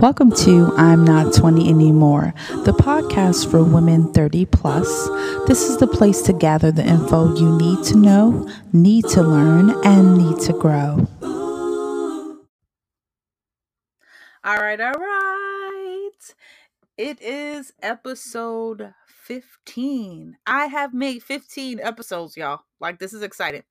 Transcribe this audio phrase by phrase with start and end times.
[0.00, 2.34] Welcome to I'm Not 20 Anymore,
[2.66, 4.86] the podcast for women 30 plus.
[5.46, 9.70] This is the place to gather the info you need to know, need to learn,
[9.86, 11.08] and need to grow.
[14.44, 16.10] All right, all right.
[16.98, 20.36] It is episode 15.
[20.46, 22.60] I have made 15 episodes, y'all.
[22.80, 23.62] Like, this is exciting.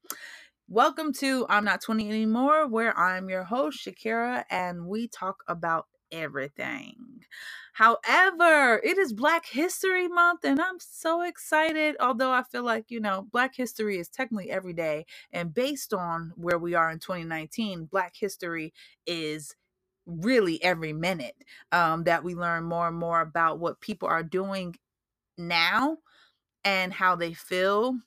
[0.68, 5.86] Welcome to I'm Not 20 Anymore, where I'm your host, Shakira, and we talk about
[6.16, 7.26] everything.
[7.74, 11.96] However, it is Black History Month, and I'm so excited.
[12.00, 16.34] Although I feel like, you know, Black history is technically every day, and based on
[16.38, 18.74] where we are in 2019, Black history
[19.06, 19.56] is
[20.06, 21.36] really every minute
[21.72, 24.76] um, that we learn more and more about what people are doing
[25.38, 25.98] now
[26.64, 27.98] and how they feel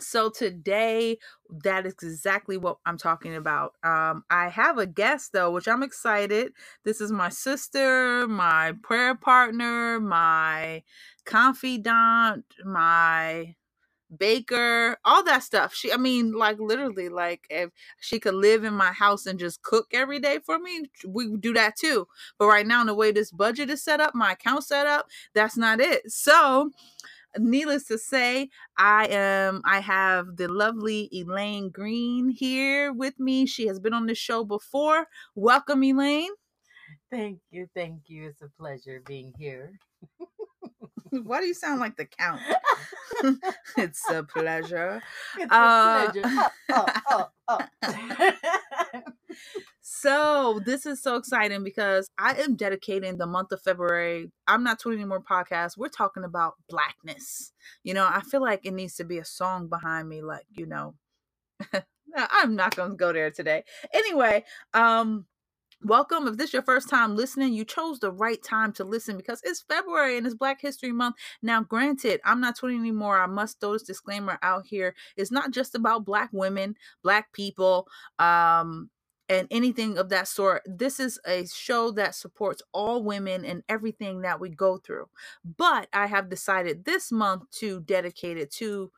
[0.00, 1.18] so today
[1.64, 5.82] that is exactly what i'm talking about um i have a guest though which i'm
[5.82, 6.52] excited.
[6.84, 10.82] This is my sister my prayer partner my
[11.24, 13.54] confidant my
[14.18, 15.74] baker all that stuff.
[15.74, 19.62] She i mean like literally like if she could live in my house and just
[19.62, 22.06] cook every day for me we do that too.
[22.38, 25.56] But right now the way this budget is set up my account set up that's
[25.56, 26.10] not it.
[26.12, 26.70] So
[27.38, 33.46] needless to say, I am I have the lovely Elaine Green here with me.
[33.46, 35.06] She has been on the show before.
[35.34, 36.32] Welcome, Elaine.
[37.10, 38.28] Thank you, thank you.
[38.28, 39.78] It's a pleasure being here.
[41.10, 42.40] Why do you sound like the count?
[43.76, 45.02] it's a pleasure.
[45.38, 46.50] It's uh, a pleasure.
[46.70, 49.02] Oh, oh, oh,
[49.94, 54.32] so this is so exciting because I am dedicating the month of February.
[54.46, 55.76] I'm not 20 anymore podcast.
[55.76, 57.52] We're talking about blackness.
[57.84, 60.64] You know, I feel like it needs to be a song behind me, like, you
[60.64, 60.94] know.
[62.16, 63.64] I'm not gonna go there today.
[63.92, 65.26] Anyway, um,
[65.84, 66.28] Welcome.
[66.28, 69.40] If this is your first time listening, you chose the right time to listen because
[69.42, 71.16] it's February and it's Black History Month.
[71.42, 73.18] Now, granted, I'm not 20 anymore.
[73.18, 74.94] I must throw this disclaimer out here.
[75.16, 77.88] It's not just about Black women, Black people,
[78.20, 78.90] um,
[79.32, 80.62] and anything of that sort.
[80.66, 85.08] This is a show that supports all women and everything that we go through.
[85.56, 88.92] But I have decided this month to dedicate it to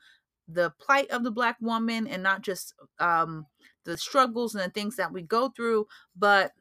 [0.49, 3.47] the plight of the Black woman and not just um,
[3.85, 5.87] the struggles and the things that we go through,
[6.17, 6.53] but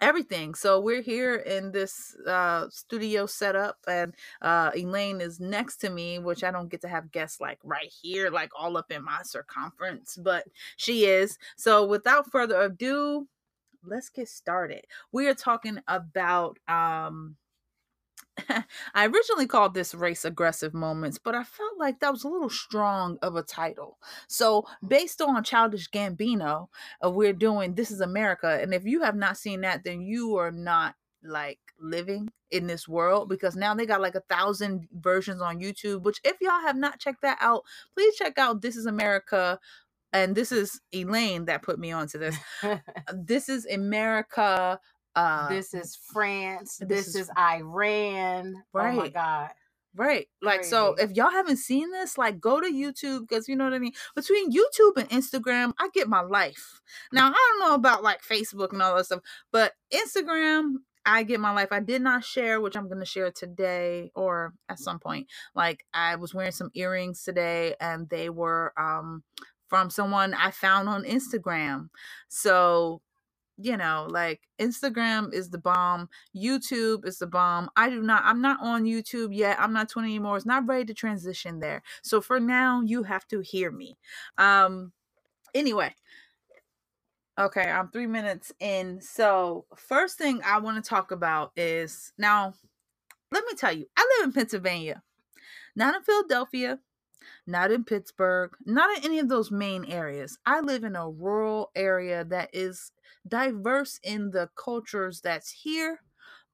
[0.00, 0.54] everything.
[0.54, 6.18] So we're here in this uh, studio setup, and uh, Elaine is next to me,
[6.18, 9.20] which I don't get to have guests like right here, like all up in my
[9.22, 10.44] circumference, but
[10.76, 11.38] she is.
[11.56, 13.28] So without further ado,
[13.84, 14.84] let's get started.
[15.12, 17.36] We are talking about um
[18.94, 22.50] I originally called this race aggressive moments, but I felt like that was a little
[22.50, 23.98] strong of a title.
[24.28, 26.68] So, based on Childish Gambino,
[27.04, 28.58] uh, we're doing This is America.
[28.60, 32.86] And if you have not seen that, then you are not like living in this
[32.86, 36.02] world because now they got like a thousand versions on YouTube.
[36.02, 37.62] Which, if y'all have not checked that out,
[37.94, 39.58] please check out This is America.
[40.12, 42.36] And this is Elaine that put me onto this.
[43.12, 44.78] this is America
[45.16, 46.78] uh, this is France.
[46.78, 48.62] This, this is, is, Iran.
[48.72, 48.92] Right.
[48.92, 49.50] Oh my God.
[49.96, 50.26] Right.
[50.42, 50.70] Like, Crazy.
[50.70, 53.78] so if y'all haven't seen this, like, go to YouTube because you know what I
[53.78, 53.92] mean?
[54.16, 56.80] Between YouTube and Instagram, I get my life.
[57.12, 59.20] Now, I don't know about like Facebook and all that stuff,
[59.52, 60.76] but Instagram,
[61.06, 61.68] I get my life.
[61.70, 65.28] I did not share, which I'm going to share today or at some point.
[65.54, 69.22] Like, I was wearing some earrings today and they were, um,
[69.68, 71.88] from someone I found on Instagram.
[72.28, 73.00] So
[73.56, 77.70] you know, like Instagram is the bomb, YouTube is the bomb.
[77.76, 79.60] I do not, I'm not on YouTube yet.
[79.60, 80.36] I'm not 20 anymore.
[80.36, 81.82] It's not ready to transition there.
[82.02, 83.96] So for now, you have to hear me.
[84.38, 84.92] Um,
[85.54, 85.94] anyway,
[87.38, 89.00] okay, I'm three minutes in.
[89.00, 92.54] So, first thing I want to talk about is now,
[93.32, 95.02] let me tell you, I live in Pennsylvania,
[95.76, 96.78] not in Philadelphia,
[97.46, 100.38] not in Pittsburgh, not in any of those main areas.
[100.46, 102.92] I live in a rural area that is
[103.26, 106.00] diverse in the cultures that's here,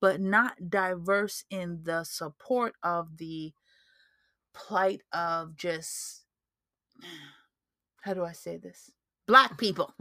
[0.01, 3.53] but not diverse in the support of the
[4.55, 6.25] plight of just
[8.03, 8.91] how do I say this?
[9.27, 9.95] Black people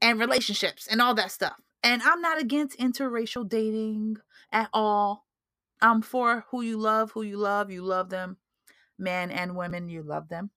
[0.00, 1.60] and relationships and all that stuff.
[1.82, 4.16] And I'm not against interracial dating
[4.52, 5.26] at all.
[5.82, 8.38] I'm for who you love, who you love, you love them
[8.98, 10.50] men and women, you love them.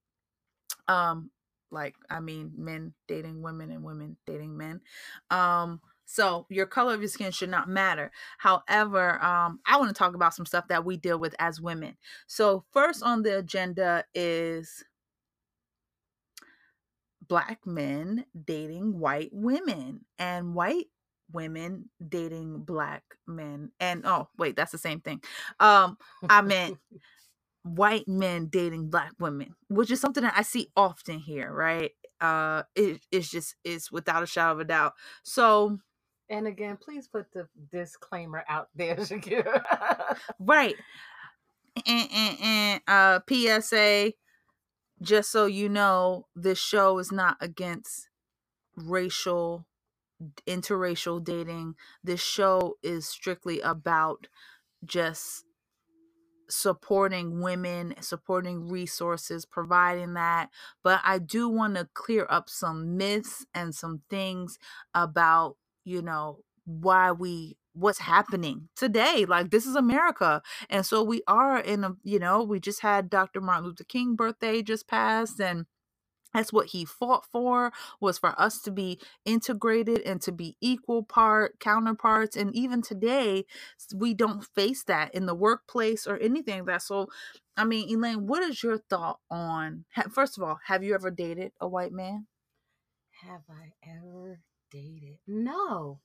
[0.87, 1.31] Um,
[1.71, 4.81] like I mean, men dating women and women dating men.
[5.29, 8.11] Um, so your color of your skin should not matter.
[8.39, 11.97] However, um, I want to talk about some stuff that we deal with as women.
[12.25, 14.83] So first on the agenda is
[17.27, 20.87] black men dating white women and white
[21.31, 25.21] women dating black men and oh wait that's the same thing
[25.59, 25.95] um
[26.27, 26.75] i meant
[27.63, 31.91] white men dating black women which is something that i see often here right
[32.21, 35.77] uh it, it's just it's without a shadow of a doubt so
[36.29, 39.61] and again please put the disclaimer out there Shakira.
[40.39, 40.75] right
[41.85, 43.19] and, and, and uh
[43.61, 44.13] psa
[45.01, 48.09] just so you know this show is not against
[48.75, 49.65] racial
[50.47, 51.75] interracial dating.
[52.03, 54.27] This show is strictly about
[54.83, 55.45] just
[56.49, 60.49] supporting women, supporting resources, providing that.
[60.83, 64.57] But I do want to clear up some myths and some things
[64.93, 71.21] about, you know, why we what's happening today like this is america and so we
[71.27, 75.39] are in a you know we just had dr martin luther king birthday just passed
[75.39, 75.65] and
[76.33, 81.03] that's what he fought for was for us to be integrated and to be equal
[81.03, 83.45] part counterparts and even today
[83.95, 87.07] we don't face that in the workplace or anything like that so
[87.57, 91.51] i mean elaine what is your thought on first of all have you ever dated
[91.59, 92.25] a white man
[93.23, 94.39] have i ever
[94.71, 95.99] dated no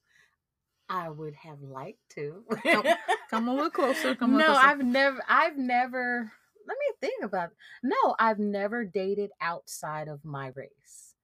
[0.88, 2.44] I would have liked to.
[2.62, 2.85] come,
[3.31, 4.15] come a little closer.
[4.17, 4.61] Come no, closer.
[4.61, 5.25] I've never.
[5.29, 6.32] I've never
[6.66, 7.56] let me think about it.
[7.82, 11.14] No, I've never dated outside of my race.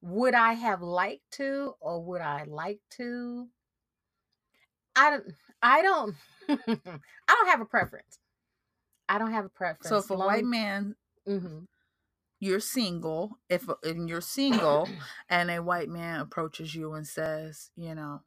[0.00, 3.48] Would I have liked to or would I like to?
[4.96, 5.24] I don't
[5.62, 6.14] I don't
[6.48, 8.18] I don't have a preference.
[9.08, 9.88] I don't have a preference.
[9.88, 10.96] So if a Long, white man
[11.26, 11.60] mm-hmm.
[12.38, 14.88] you're single, if and you're single
[15.28, 18.22] and a white man approaches you and says, you know,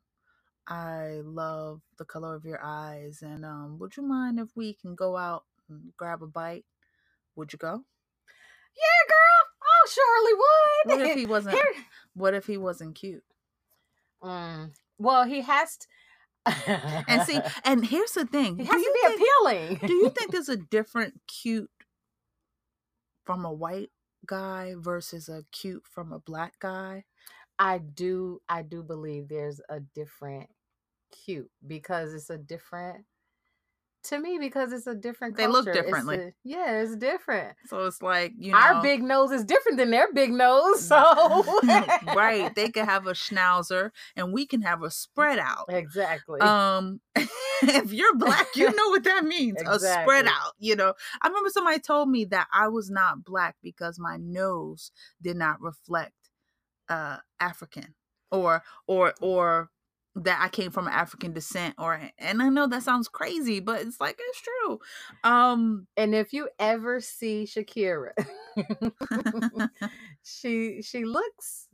[0.68, 4.95] I love the color of your eyes and um would you mind if we can
[4.95, 5.45] go out
[5.98, 6.66] grab a bite,
[7.36, 7.84] would you go?
[8.78, 9.48] Yeah, girl.
[9.64, 11.00] Oh, surely would.
[11.00, 11.56] What if he wasn't?
[11.56, 11.84] Here.
[12.14, 13.24] What if he wasn't cute?
[14.24, 15.88] Mm, well, he has to.
[17.08, 19.80] and see, and here's the thing: he has to be think, appealing.
[19.88, 21.69] do you think there's a different cute
[23.25, 23.92] from a white
[24.25, 27.04] guy versus a cute from a black guy?
[27.60, 28.42] I do.
[28.48, 30.50] I do believe there's a different
[31.12, 33.06] cute because it's a different
[34.09, 35.48] to me because it's a different culture.
[35.48, 36.15] They look differently.
[36.15, 37.56] It's a, yeah, it's different.
[37.68, 40.88] So it's like, you know, our big nose is different than their big nose.
[40.98, 41.45] So
[42.15, 45.65] right, they can have a schnauzer and we can have a spread out.
[45.69, 46.39] Exactly.
[46.39, 49.62] Um if you're black, you know what that means.
[49.62, 49.88] exactly.
[49.89, 50.94] A spread out, you know.
[51.21, 55.62] I remember somebody told me that I was not black because my nose did not
[55.62, 56.13] reflect
[56.89, 57.95] uh African
[58.31, 59.69] or or or
[60.24, 64.02] that I came from African descent or and I know that sounds crazy, but it's
[64.02, 64.80] like it's true.
[65.24, 68.12] Um and if you ever see Shakira,
[70.24, 71.68] she she looks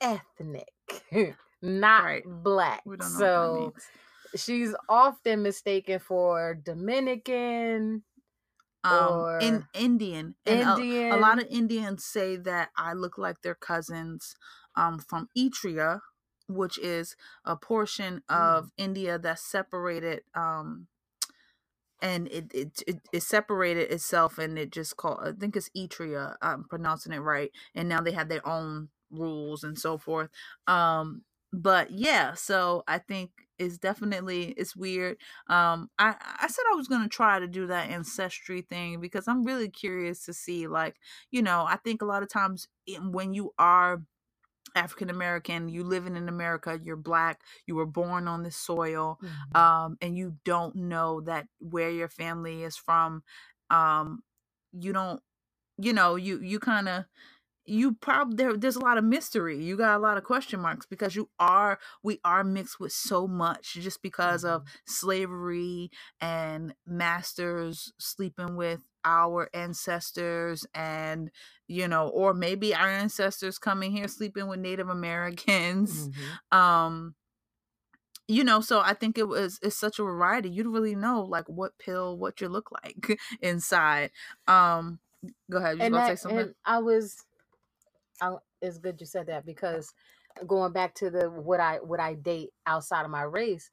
[0.00, 0.68] ethnic,
[1.62, 2.24] not right.
[2.26, 2.82] black.
[3.00, 3.72] so
[4.34, 8.02] she's often mistaken for Dominican
[8.84, 10.34] um or in Indian.
[10.46, 11.12] Indian.
[11.12, 14.34] A, a lot of Indians say that I look like their cousins
[14.74, 16.00] um from Eritrea
[16.48, 18.70] which is a portion of mm.
[18.78, 20.86] India that's separated um
[22.00, 26.36] and it, it it it separated itself and it just called I think it's Etria
[26.40, 30.30] I'm pronouncing it right and now they have their own rules and so forth
[30.66, 31.22] um
[31.52, 35.16] but yeah so I think it's definitely it's weird
[35.48, 39.26] um I I said I was going to try to do that ancestry thing because
[39.26, 40.96] I'm really curious to see like
[41.30, 42.68] you know I think a lot of times
[43.00, 44.02] when you are
[44.74, 49.56] African American, you living in America, you're black, you were born on this soil, mm-hmm.
[49.56, 53.22] um, and you don't know that where your family is from.
[53.70, 54.22] Um,
[54.72, 55.20] you don't,
[55.78, 57.04] you know, you you kind of
[57.68, 60.86] you probably there, there's a lot of mystery you got a lot of question marks
[60.86, 64.70] because you are we are mixed with so much just because of mm-hmm.
[64.86, 71.30] slavery and masters sleeping with our ancestors and
[71.66, 76.58] you know or maybe our ancestors coming here sleeping with native americans mm-hmm.
[76.58, 77.14] um
[78.26, 81.22] you know so i think it was it's such a variety you don't really know
[81.22, 84.10] like what pill what you look like inside
[84.46, 84.98] um
[85.50, 87.24] go ahead you and, say something i was
[88.20, 89.94] I, it's good you said that because
[90.46, 93.70] going back to the what I what I date outside of my race,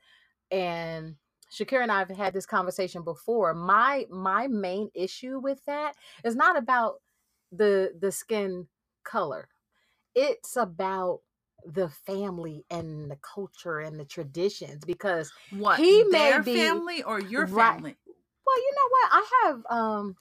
[0.52, 1.16] and
[1.52, 3.54] Shakira and I have had this conversation before.
[3.54, 6.96] My my main issue with that is not about
[7.52, 8.68] the the skin
[9.04, 9.50] color.
[10.16, 11.22] It's about
[11.66, 17.20] the family and the culture and the traditions because what he may be family or
[17.20, 17.96] your family.
[17.96, 17.98] Right,
[18.46, 19.10] well, you know what?
[19.12, 20.16] I have um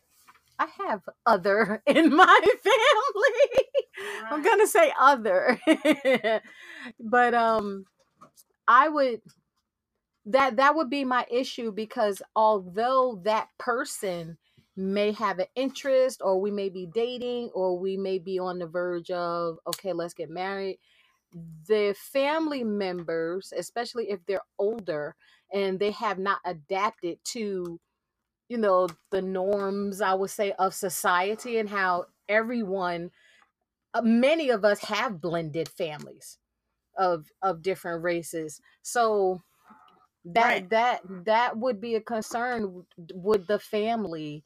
[0.59, 3.67] I have other in my family.
[4.31, 5.61] I'm gonna say other,
[7.01, 7.87] but um,
[8.69, 9.23] I would
[10.27, 14.39] that that would be my issue because although that person
[14.77, 18.67] may have an interest or we may be dating or we may be on the
[18.67, 20.79] verge of okay let's get married
[21.69, 25.15] the family members especially if they're older
[25.53, 27.81] and they have not adapted to
[28.49, 33.11] you know the norms i would say of society and how everyone
[33.95, 36.39] uh, many of us have blended families
[36.99, 38.61] of of different races.
[38.83, 39.43] So
[40.27, 40.71] that Right.
[40.71, 44.45] that that would be a concern would the family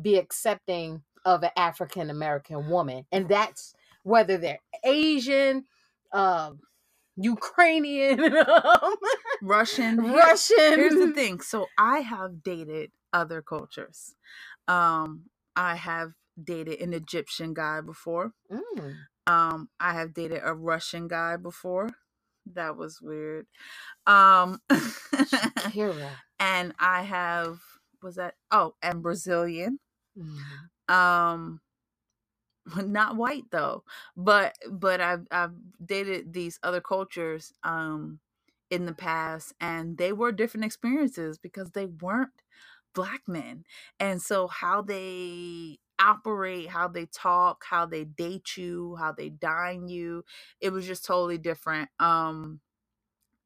[0.00, 5.64] be accepting of an african american woman and that's whether they're asian
[6.12, 6.60] um
[7.16, 8.20] ukrainian
[9.42, 9.98] Russian.
[9.98, 11.40] Russian Here's the thing.
[11.40, 14.14] So I have dated other cultures.
[14.68, 15.22] Um,
[15.56, 18.32] I have dated an Egyptian guy before.
[18.50, 18.96] Mm.
[19.26, 21.90] Um, I have dated a Russian guy before.
[22.54, 23.46] That was weird.
[24.06, 26.10] Um, Shakira.
[26.38, 27.60] and I have
[28.02, 29.78] was that oh, and Brazilian.
[30.18, 30.94] Mm.
[30.94, 31.60] Um,
[32.84, 33.84] not white though,
[34.16, 35.52] but but I've I've
[35.84, 38.20] dated these other cultures um
[38.70, 42.42] in the past, and they were different experiences because they weren't
[42.94, 43.64] black men,
[44.00, 49.88] and so how they operate, how they talk, how they date you, how they dine
[49.88, 50.24] you,
[50.60, 51.90] it was just totally different.
[51.98, 52.60] Um,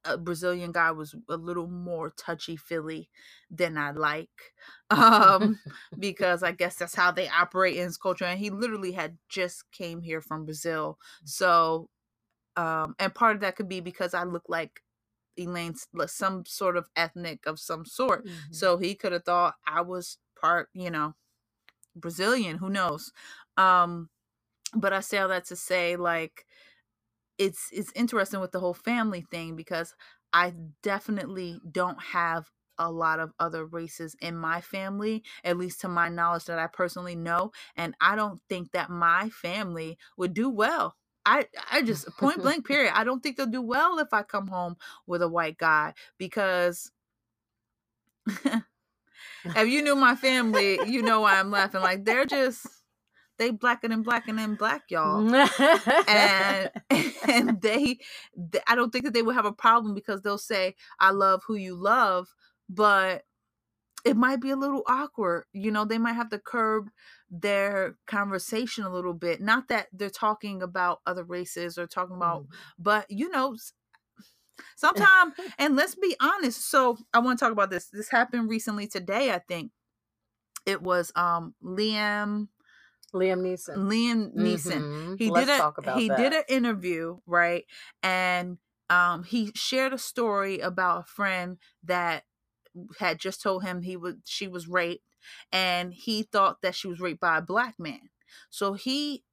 [0.04, 3.10] a Brazilian guy was a little more touchy feely
[3.50, 4.30] than I like.
[4.90, 5.60] Um,
[5.98, 8.24] because I guess that's how they operate in his culture.
[8.24, 10.98] And he literally had just came here from Brazil.
[11.24, 11.88] So,
[12.56, 14.82] um, and part of that could be because I look like
[15.38, 18.26] Elaine's like some sort of ethnic of some sort.
[18.26, 18.54] Mhm.
[18.54, 21.14] So he could have thought I was part, you know,
[21.96, 22.58] Brazilian.
[22.58, 23.12] Who knows?
[23.56, 24.10] Um,
[24.74, 26.46] but I say all that to say, like,
[27.38, 29.94] it's it's interesting with the whole family thing because
[30.32, 35.88] I definitely don't have a lot of other races in my family, at least to
[35.88, 40.50] my knowledge that I personally know, and I don't think that my family would do
[40.50, 40.96] well.
[41.26, 42.92] I I just point blank period.
[42.96, 46.92] I don't think they'll do well if I come home with a white guy because
[49.44, 51.80] if you knew my family, you know why I'm laughing.
[51.80, 52.66] Like they're just
[53.38, 55.34] they blacker than blacker than black, y'all.
[56.08, 56.70] And
[57.28, 57.98] and they,
[58.52, 61.42] th- i don't think that they would have a problem because they'll say i love
[61.46, 62.28] who you love
[62.68, 63.22] but
[64.04, 65.44] it might be a little awkward.
[65.52, 66.88] You know they might have to curb
[67.30, 69.40] their conversation a little bit.
[69.40, 72.46] Not that they're talking about other races or talking about mm.
[72.78, 73.56] but you know
[74.76, 78.86] sometimes and let's be honest so i want to talk about this this happened recently
[78.86, 79.70] today i think
[80.66, 82.48] it was um liam
[83.14, 83.76] Liam Neeson.
[83.76, 85.18] liam neeson Mhm.
[85.18, 86.16] he Let's did a he that.
[86.18, 87.64] did an interview right
[88.02, 92.24] and um he shared a story about a friend that
[93.00, 95.04] had just told him he was she was raped
[95.52, 98.10] and he thought that she was raped by a black man
[98.48, 99.24] so he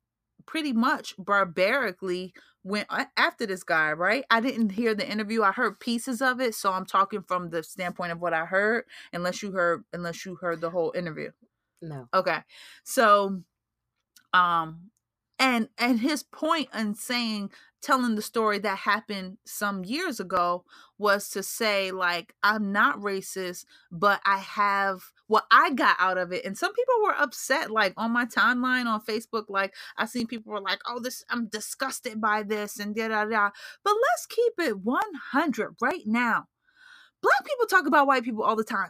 [0.46, 2.34] pretty much barbarically
[2.68, 6.54] went after this guy right i didn't hear the interview i heard pieces of it
[6.56, 8.84] so i'm talking from the standpoint of what i heard
[9.14, 11.32] unless you heard unless you heard the whole interview
[11.82, 12.08] No.
[12.14, 12.40] Okay.
[12.84, 13.42] So
[14.34, 14.90] um
[15.40, 20.64] and and his point in saying telling the story that happened some years ago
[20.98, 26.32] was to say like I'm not racist but I have what I got out of
[26.34, 30.28] it and some people were upset like on my timeline on Facebook like I seen
[30.28, 33.52] people were like oh this I'm disgusted by this and da da da.
[33.84, 36.46] But let's keep it 100 right now.
[37.22, 38.90] Black people talk about white people all the time.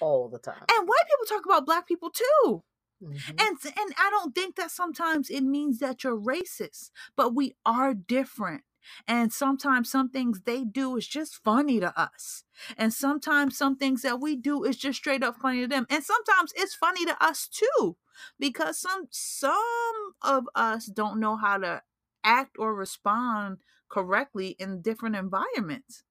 [0.00, 0.62] All the time.
[0.70, 2.62] and white people talk about black people too
[3.00, 3.40] Mhm.
[3.40, 7.94] and and I don't think that sometimes it means that you're racist, but we are
[7.94, 8.64] different.
[9.08, 12.44] And sometimes some things they do is just funny to us.
[12.76, 15.86] And sometimes some things that we do is just straight up funny to them.
[15.90, 17.96] And sometimes it's funny to us too
[18.38, 21.82] because some some of us don't know how to
[22.24, 26.04] act or respond correctly in different environments.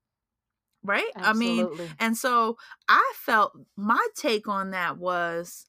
[0.84, 1.12] Right?
[1.24, 5.66] I mean, and so I felt my take on that was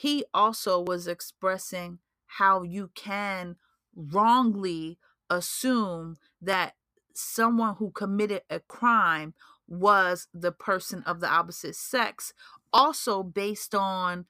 [0.00, 3.56] he also was expressing how you can
[3.94, 6.72] wrongly assume that
[7.12, 9.34] someone who committed a crime
[9.68, 12.32] was the person of the opposite sex,
[12.72, 14.24] also based on,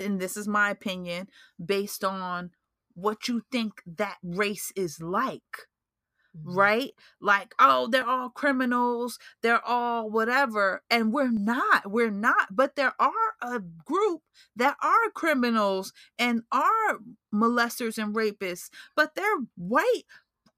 [0.00, 1.28] and this is my opinion,
[1.64, 2.50] based on
[2.94, 5.68] what you think that race is like.
[6.36, 6.56] Mhm.
[6.56, 6.92] right?
[7.20, 10.82] Like, oh, they're all criminals, they're all whatever.
[10.90, 12.54] And we're not, we're not.
[12.56, 14.22] But there are a group
[14.56, 17.00] that are criminals and are
[17.34, 20.04] molesters and rapists, but they're white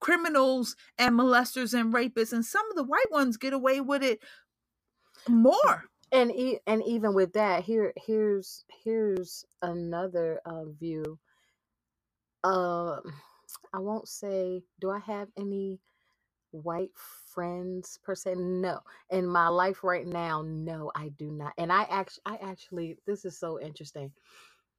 [0.00, 2.32] criminals and molesters and rapists.
[2.32, 4.20] And some of the white ones get away with it
[5.28, 5.84] more.
[6.12, 11.18] and e- and even with that here here's here's another uh, view
[12.44, 13.00] um
[13.74, 15.80] i won't say do i have any
[16.52, 16.92] white
[17.34, 18.34] friends per se?
[18.36, 18.80] No.
[19.10, 21.54] In my life right now no i do not.
[21.58, 24.12] And i actually i actually this is so interesting.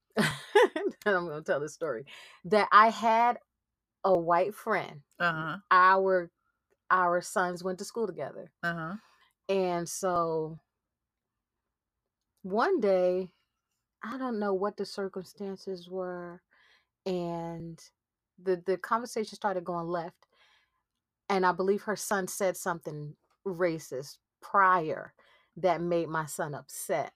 [0.18, 2.06] I'm going to tell this story.
[2.46, 3.40] That i had
[4.04, 5.02] a white friend.
[5.20, 5.58] Uh-huh.
[5.72, 6.32] our
[6.92, 8.52] our sons went to school together.
[8.64, 8.96] Uh-huh.
[9.50, 10.60] and so
[12.44, 13.32] one day,
[14.04, 16.42] I don't know what the circumstances were,
[17.06, 17.80] and
[18.42, 20.28] the the conversation started going left.
[21.30, 23.16] And I believe her son said something
[23.48, 25.14] racist prior
[25.58, 27.14] that made my son upset.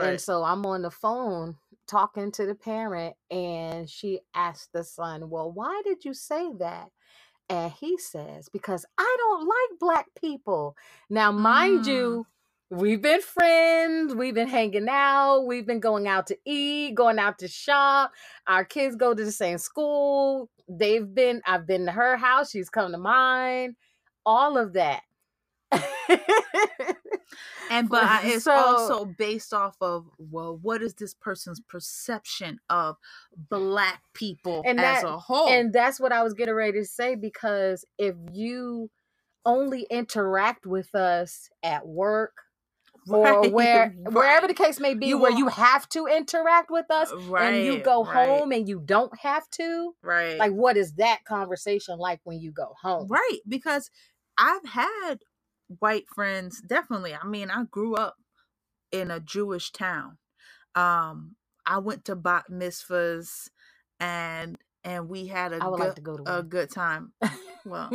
[0.00, 1.56] And so I'm on the phone
[1.88, 6.90] talking to the parent, and she asked the son, Well, why did you say that?
[7.48, 10.76] And he says, Because I don't like black people.
[11.10, 11.86] Now, mind Mm.
[11.86, 12.26] you,
[12.70, 17.38] we've been friends, we've been hanging out, we've been going out to eat, going out
[17.40, 18.12] to shop.
[18.48, 20.50] Our kids go to the same school.
[20.72, 23.74] They've been, I've been to her house, she's come to mine,
[24.24, 25.02] all of that.
[27.70, 32.58] And but I- it's So- also based off of well, what is this person's perception
[32.68, 32.96] of
[33.36, 35.48] black people And as that- a whole?
[35.48, 38.90] And that's what I was getting ready to say because if you
[39.46, 42.32] only interact with us at work
[43.08, 46.90] or Right, where wherever the case may be You where you have to interact with
[46.90, 50.76] us right, and you go right, home and you don't have to, right, like what
[50.76, 53.08] is that conversation like when you go home?
[53.10, 53.90] right, because
[54.38, 55.16] I've had
[55.78, 56.62] white friends.
[56.66, 58.16] Definitely, I mean, I grew up
[58.92, 60.18] in a Jewish town.
[60.74, 63.48] Um, I went to bat mitzvahs,
[63.98, 67.12] and and we had a good like to go to a good time.
[67.70, 67.90] Well,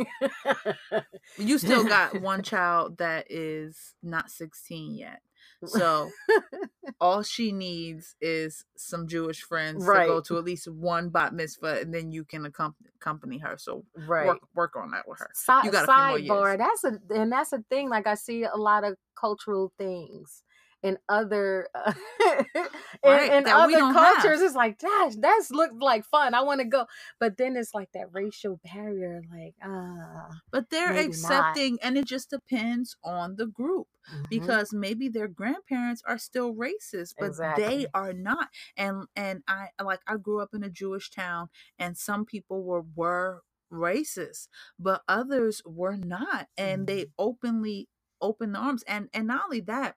[1.38, 5.20] you still got one child that is not 16 yet.
[5.64, 6.10] So
[7.00, 11.80] all she needs is some Jewish friends to go to at least one bat mitzvah,
[11.80, 13.56] and then you can accompany, her.
[13.58, 14.26] So right.
[14.26, 15.30] work work on that with her.
[15.34, 16.58] Si- You got a few more sidebar.
[16.58, 17.88] That's a and that's a thing.
[17.88, 20.42] Like I see a lot of cultural things
[20.82, 21.92] in other uh,
[23.04, 24.22] in, Right, in other don't have.
[24.22, 24.40] cultures.
[24.40, 26.34] It's like, gosh, that's looked like fun.
[26.34, 26.86] I want to go,
[27.20, 29.22] but then it's like that racial barrier.
[29.30, 31.60] Like, ah, But they're Maybe not.
[31.60, 34.28] accepting, and it just depends on the group mhm.
[34.28, 37.64] because maybe their grandparents are still racist, but Exactly.
[37.64, 38.48] they are not.
[38.76, 42.82] And and I like I grew up in a Jewish town, and some people were
[42.94, 47.88] were racist, but others were not, and they openly
[48.20, 48.82] opened the arms.
[48.86, 49.96] And and not only that,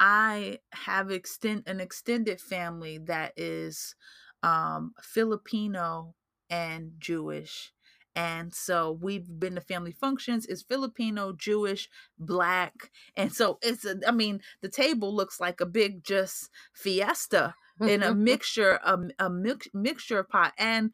[0.00, 3.94] I have extend an extended family that is
[4.42, 6.14] um Filipino
[6.50, 7.72] and Jewish.
[8.14, 10.44] And so we've been to family functions.
[10.44, 11.88] It's Filipino, Jewish,
[12.18, 12.90] black.
[13.16, 18.02] And so it's a, I mean, the table looks like a big just fiesta in
[18.02, 20.52] a mixture, a, a mix, mixture of pot.
[20.58, 20.90] And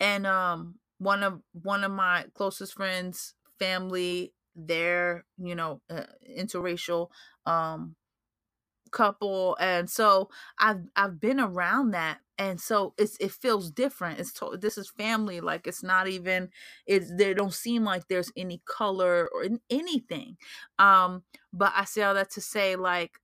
[0.00, 6.04] and um one of one of my closest friends, family, they're, you know, uh,
[6.38, 7.08] interracial
[7.46, 7.96] um
[8.92, 10.28] couple and so
[10.60, 14.88] i've i've been around that and so it's it feels different it's to, this is
[14.88, 16.48] family like it's not even
[16.86, 20.36] it's they don't seem like there's any color or in anything
[20.78, 23.18] um but i say all that to say like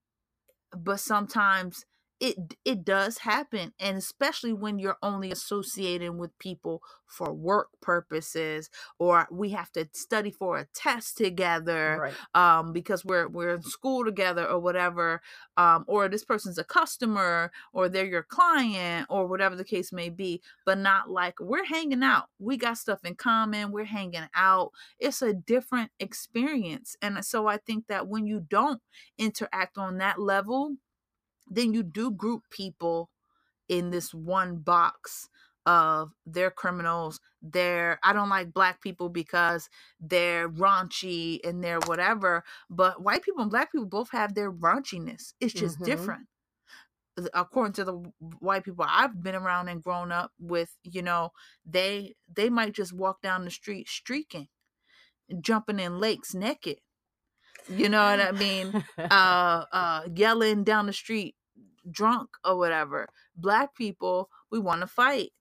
[0.76, 1.84] but sometimes
[2.20, 8.70] it it does happen and especially when you're only associating with people for work purposes
[8.98, 12.60] or we have to study for a test together right.
[12.60, 15.20] um because we're we're in school together or whatever
[15.56, 20.08] um or this person's a customer or they're your client or whatever the case may
[20.08, 22.26] be but not like we're hanging out.
[22.38, 23.72] We got stuff in common.
[23.72, 24.72] We're hanging out.
[24.98, 28.80] It's a different experience and so i think that when you don't
[29.18, 30.76] interact on that level
[31.50, 33.10] then you do group people
[33.68, 35.28] in this one box
[35.66, 39.68] of they're criminals they're i don't like black people because
[40.00, 45.34] they're raunchy and they're whatever but white people and black people both have their raunchiness
[45.40, 45.82] it's just Mhm.
[45.82, 46.28] different
[47.34, 47.92] according to the
[48.40, 51.30] white people I've been around and grown up with, you know,
[51.64, 54.48] they they might just walk down the street streaking,
[55.40, 56.78] jumping in lakes naked.
[57.68, 58.76] You know what I mean?
[59.10, 61.36] Uh uh yelling down the street
[61.90, 63.08] drunk or whatever.
[63.36, 65.32] Black people, we want to fight.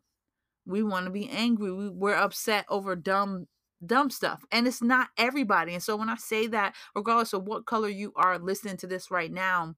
[0.65, 3.47] we want to be angry we, we're upset over dumb
[3.85, 7.65] dumb stuff and it's not everybody and so when i say that regardless of what
[7.65, 9.75] color you are listening to this right now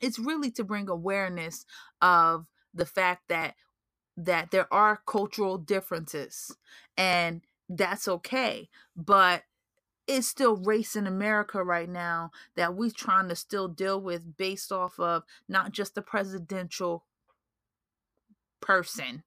[0.00, 1.64] it's really to bring awareness
[2.02, 3.54] of the fact that
[4.16, 6.56] that there are cultural differences
[6.96, 9.42] and that's okay but
[10.06, 14.72] it's still race in america right now that we're trying to still deal with based
[14.72, 17.04] off of not just the presidential
[18.60, 19.24] person.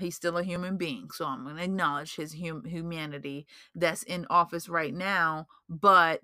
[0.00, 3.46] He's still a human being so i'm going to acknowledge his hum- humanity
[3.76, 6.20] that's in office right now but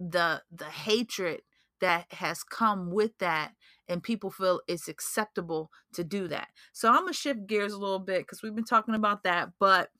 [0.00, 1.42] the the hatred
[1.80, 3.52] that has come with that
[3.88, 6.48] and people feel it's acceptable to do that.
[6.72, 9.90] So i'm gonna shift gears a little bit because we've been talking about that but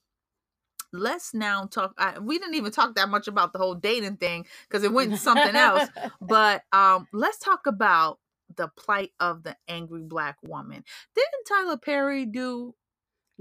[0.92, 4.46] let's now talk I, we didn't even talk that much about the whole dating thing
[4.68, 5.88] because it went something else
[6.20, 8.18] but um let's talk about
[8.56, 12.74] the plight of the angry black woman didn't tyler perry do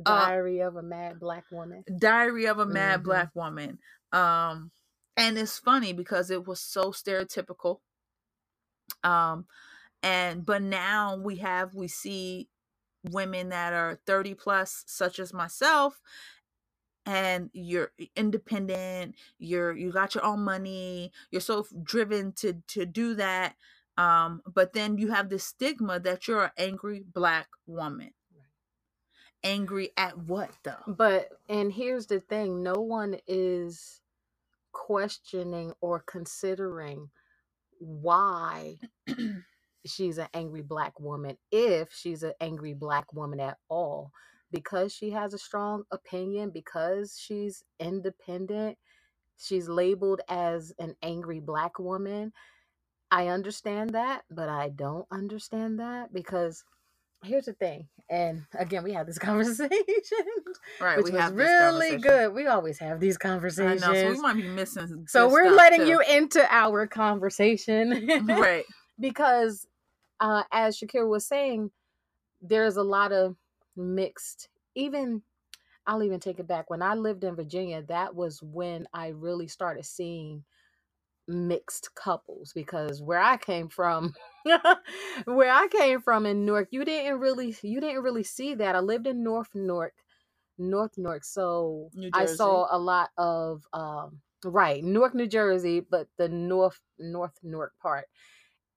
[0.03, 1.83] Diary uh, of a Mad Black Woman.
[1.99, 3.03] Diary of a Mad mm-hmm.
[3.03, 3.79] Black Woman.
[4.11, 4.71] Um,
[5.17, 7.79] and it's funny because it was so stereotypical.
[9.03, 9.45] Um,
[10.03, 12.49] and but now we have we see
[13.03, 15.99] women that are 30 plus, such as myself,
[17.05, 23.15] and you're independent you're you got your own money you're so driven to to do
[23.15, 23.55] that
[23.97, 28.11] um but then you have this stigma that you're an angry black woman.
[29.43, 30.83] Angry at what though?
[30.87, 34.01] But and here's the thing, no one is
[34.71, 37.09] questioning or considering
[37.79, 38.77] why
[39.85, 44.11] she's an angry black woman if she's an angry black woman at all
[44.51, 48.77] because she has a strong opinion because she's independent
[49.37, 52.31] she's labeled as an angry black woman
[53.11, 56.63] i understand that but i don't understand that because
[57.23, 59.69] here's the thing, and again, we had this conversation,
[60.79, 60.97] right?
[60.97, 62.33] Which we was really good.
[62.33, 63.81] We always have these conversations.
[63.81, 65.05] Know, so we might be missing.
[65.07, 65.87] So we're letting too.
[65.87, 68.65] you into our conversation, right?
[68.99, 69.67] because,
[70.19, 71.71] uh, as Shakira was saying,
[72.41, 73.35] there's a lot of
[73.75, 74.49] mixed.
[74.75, 75.21] Even
[75.87, 76.69] I'll even take it back.
[76.69, 80.43] When I lived in Virginia, that was when I really started seeing
[81.27, 84.13] mixed couples because where I came from
[85.25, 88.79] where I came from in Newark you didn't really you didn't really see that I
[88.79, 89.93] lived in North Newark
[90.57, 96.27] North Newark so I saw a lot of um right Newark New Jersey but the
[96.27, 98.05] North North Newark part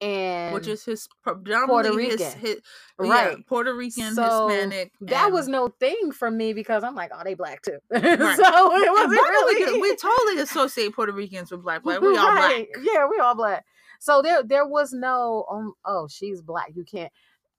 [0.01, 2.61] and which is his Puerto Rican, his, his,
[2.99, 3.33] right?
[3.33, 4.93] Yeah, Puerto Rican, so Hispanic.
[5.01, 7.79] That was no thing for me because I'm like, oh, they black too.
[7.91, 8.03] Right.
[8.03, 9.81] so it wasn't really.
[9.81, 11.83] We totally associate Puerto Ricans with black.
[11.83, 12.67] Black, we all right.
[12.73, 12.85] black.
[12.85, 13.65] Yeah, we all black.
[14.01, 16.73] So there, there was no, um, oh, she's black.
[16.75, 17.13] You can't.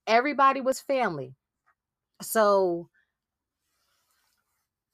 [0.06, 1.34] Everybody was family.
[2.21, 2.89] So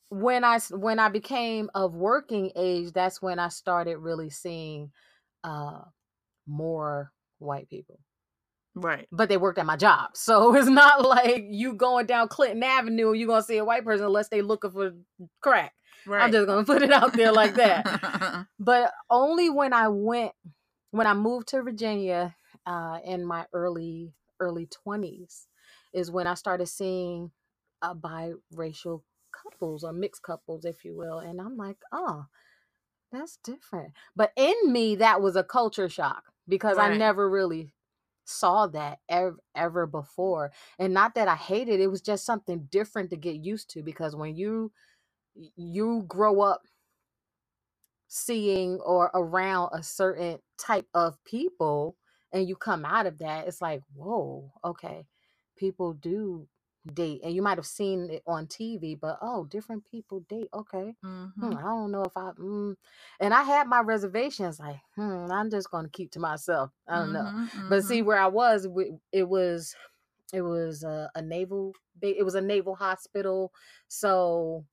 [0.10, 4.92] when I when I became of working age, that's when I started really seeing
[5.44, 5.82] uh
[6.48, 8.00] more white people.
[8.76, 9.08] Right.
[9.12, 10.12] But they worked at my job.
[10.16, 14.06] So it's not like you going down Clinton Avenue, you're gonna see a white person
[14.06, 14.92] unless they looking for
[15.42, 15.74] crack.
[16.06, 16.24] Right.
[16.24, 18.46] I'm just gonna put it out there like that.
[18.60, 20.34] but only when I went
[20.92, 25.48] when I moved to Virginia uh, in my early early twenties
[25.94, 27.32] is when I started seeing
[27.82, 29.02] a biracial
[29.32, 31.20] couples or mixed couples, if you will.
[31.20, 32.26] And I'm like, oh,
[33.12, 33.94] that's different.
[34.16, 36.92] But in me, that was a culture shock because right.
[36.92, 37.74] I never really
[38.26, 40.52] saw that ever, ever before.
[40.78, 43.82] And not that I hated it, it was just something different to get used to
[43.82, 44.72] because when you
[45.34, 46.62] you grow up
[48.10, 51.96] seeing or around a certain type of people
[52.34, 55.06] and you come out of that, it's like, whoa, okay.
[55.56, 56.48] People do
[56.94, 60.96] date and you might have seen it on TV but oh different people date okay
[61.04, 61.58] hmm, mm-hmm.
[61.58, 62.76] I don't know if I mm.
[63.20, 66.98] and I had my reservations like hmm I'm just going to keep to myself I
[66.98, 67.70] don't mm-hmm, know mm-hmm.
[67.70, 68.68] but see where I was
[69.12, 69.76] it was
[70.34, 73.52] it was a, a naval it was a naval hospital
[73.88, 74.66] so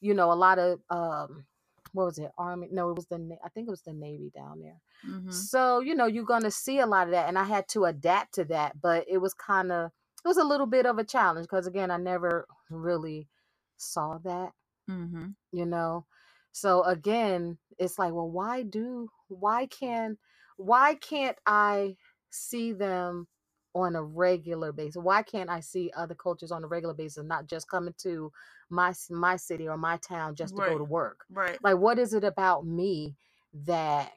[0.00, 1.44] you know a lot of um
[1.92, 4.60] what was it army no it was the i think it was the navy down
[4.60, 5.30] there mm-hmm.
[5.30, 8.34] so you know you're gonna see a lot of that and i had to adapt
[8.34, 9.90] to that but it was kind of
[10.24, 13.28] it was a little bit of a challenge because again i never really
[13.76, 14.52] saw that
[14.90, 15.28] mm-hmm.
[15.52, 16.06] you know?
[16.52, 20.18] So again it's like well why do why can
[20.56, 21.96] why can't i
[22.30, 23.26] see them
[23.74, 25.02] on a regular basis?
[25.02, 28.30] Why can't i see other cultures on a regular basis not just coming to
[28.68, 30.70] my my city or my town just to right.
[30.70, 31.24] go to work?
[31.30, 31.58] Right.
[31.62, 33.16] Like what is it about me
[33.64, 34.12] that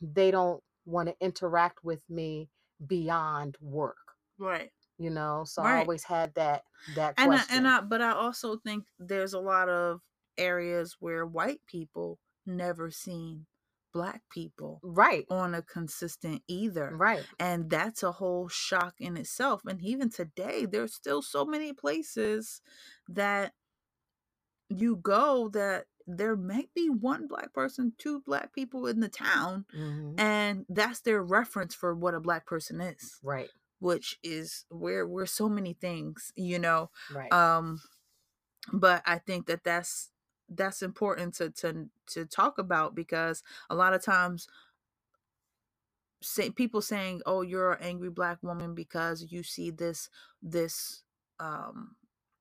[0.00, 2.48] they don't want to interact with me
[2.86, 3.96] beyond work?
[4.38, 4.70] Right
[5.00, 6.62] You know, so I always had that
[6.94, 10.00] that and I, and I, but I also think there's a lot of
[10.36, 13.46] areas where white people never seen
[13.94, 16.92] black people right, on a consistent either.
[16.96, 21.72] right, and that's a whole shock in itself and even today there's still so many
[21.72, 22.60] places
[23.08, 23.52] that
[24.68, 29.64] you go that there might be one black person two black people in the town
[29.72, 33.18] hmm and that's their reference for what a black person is.
[33.22, 33.48] Right,
[33.80, 37.32] which is where we're so many things you know right.
[37.32, 37.80] um
[38.72, 40.10] but i think that that's
[40.48, 44.48] that's important to to to talk about because a lot of times
[46.22, 50.08] say people saying oh you're an angry black woman because you see this
[50.42, 51.02] this
[51.38, 51.96] um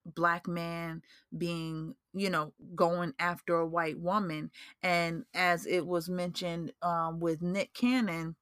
[0.06, 1.02] black man
[1.38, 4.50] being you know going after a white woman
[4.82, 8.36] and as it was mentioned um with Nick Cannon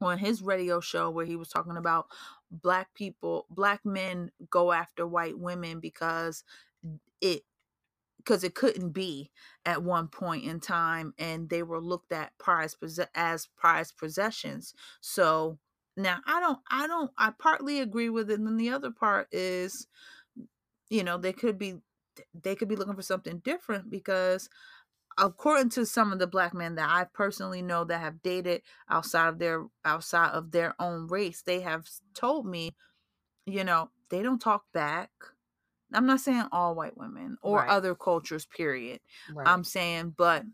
[0.00, 2.06] on his radio show where he was talking about
[2.50, 6.44] black people black men go after white women because
[7.20, 7.42] it
[8.18, 9.30] because it couldn't be
[9.64, 12.76] at one point in time and they were looked at prize
[13.14, 14.74] as prized possessions.
[15.00, 15.58] So
[15.96, 19.26] now i don't i don't i partly agree with it and then the other part
[19.32, 19.88] is
[20.88, 21.76] you know they could be
[22.42, 24.48] they could be looking for something different because
[25.18, 29.28] according to some of the black men that I personally know that have dated outside
[29.28, 32.74] of their outside of their own race, they have told me,
[33.46, 35.10] you know, they don't talk back.
[35.92, 37.68] I'm not saying all white women or Right.
[37.68, 39.00] other cultures, period.
[39.32, 39.46] right.
[39.48, 40.44] I'm saying, but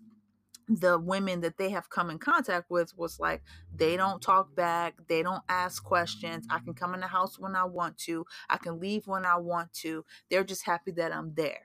[0.69, 3.43] the women that they have come in contact with was like
[3.75, 7.55] they don't talk back they don't ask questions i can come in the house when
[7.55, 11.33] i want to i can leave when i want to they're just happy that i'm
[11.35, 11.63] there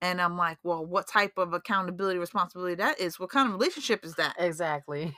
[0.00, 4.04] and i'm like well what type of accountability responsibility that is what kind of relationship
[4.04, 5.14] is that exactly.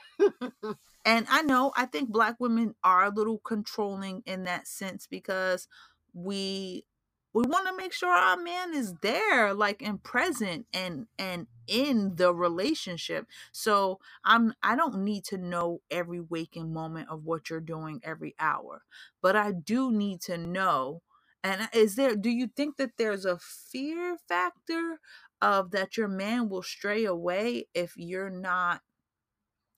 [1.05, 5.67] and I know I think black women are a little controlling in that sense because
[6.13, 6.85] we
[7.33, 12.15] we want to make sure our man is there like and present and and in
[12.15, 13.25] the relationship.
[13.51, 18.35] So I'm I don't need to know every waking moment of what you're doing every
[18.39, 18.83] hour,
[19.21, 21.01] but I do need to know
[21.43, 24.99] and is there do you think that there's a fear factor
[25.41, 28.81] of that your man will stray away if you're not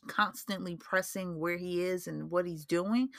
[0.08, 3.10] constantly pressing where he is and what he's doing?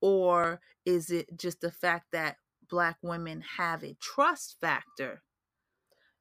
[0.00, 2.36] Or is it just the fact that
[2.70, 5.22] black women have a trust factor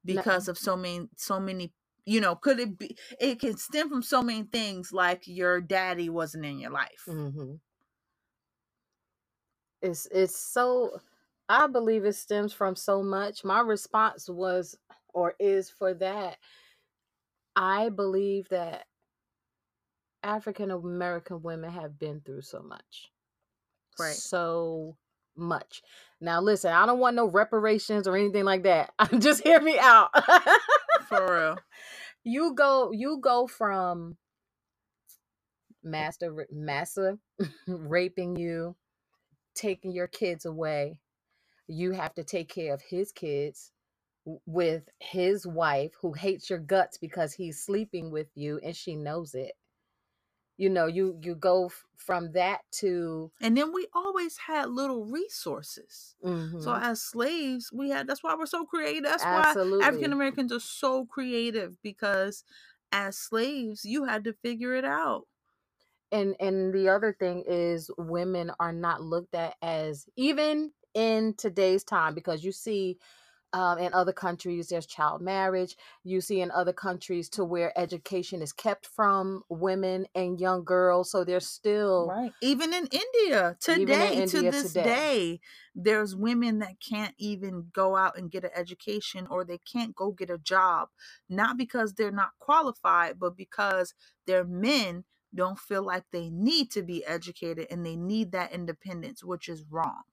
[0.05, 1.73] because of so many so many
[2.05, 6.09] you know could it be it can stem from so many things like your daddy
[6.09, 7.05] wasn't in your life?
[7.07, 7.55] Hmm
[9.81, 10.99] It's it's so.
[11.53, 13.43] I believe it stems from so much.
[13.43, 14.75] My response was
[15.13, 16.37] or is for that.
[17.55, 18.85] I believe that
[20.23, 23.11] African American women have been through so much.
[23.99, 24.15] Right.
[24.15, 24.97] So
[25.37, 25.83] much.
[26.19, 28.91] Now listen, I don't want no reparations or anything like that.
[29.19, 30.09] Just hear me out.
[31.07, 31.57] for real
[32.23, 34.17] you go you go from
[35.83, 37.19] master massa
[37.67, 38.75] raping you
[39.55, 40.99] taking your kids away
[41.67, 43.71] you have to take care of his kids
[44.45, 49.35] with his wife who hates your guts because he's sleeping with you and she knows
[49.35, 49.53] it
[50.57, 55.05] you know you you go f- from that to and then we always had little
[55.05, 56.15] resources
[56.57, 56.79] so Mhm.
[56.79, 61.05] as slaves we had that's why we're so creative that's why African Americans are so
[61.05, 62.43] creative because
[62.91, 65.27] as slaves, you had to figure it out.
[66.11, 71.83] and and the other thing is women are not looked at as even in today's
[71.83, 72.97] time because you see
[73.53, 78.41] um, in other countries there's child marriage you see in other countries to where education
[78.41, 82.33] is kept from women and young girls so there's still Right.
[82.41, 84.83] Even in India Even in today, to this today.
[84.83, 85.39] day,
[85.75, 90.11] there's women that can't even go out and get an education or they can't go
[90.11, 90.89] get a job,
[91.29, 93.93] not because they're not qualified, but because
[94.25, 99.23] their men don't feel like they need to be educated and they need that independence,
[99.23, 100.03] which is wrong.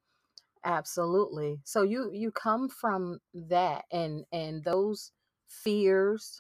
[0.65, 5.13] Absolutely so you you come from that and and those
[5.49, 6.33] fears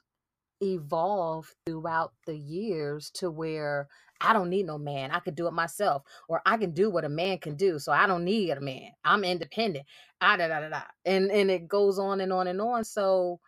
[0.63, 3.89] evolve throughout the years to where
[4.21, 5.13] I don't need no man.
[5.13, 7.79] I could do it myself, or I can do what a man can do.
[7.79, 8.91] So I don't need a man.
[9.07, 9.87] I'm independent.
[10.23, 10.83] Ah, da, da, da, da.
[11.07, 12.85] And and it goes on and on and on.
[12.85, 13.41] So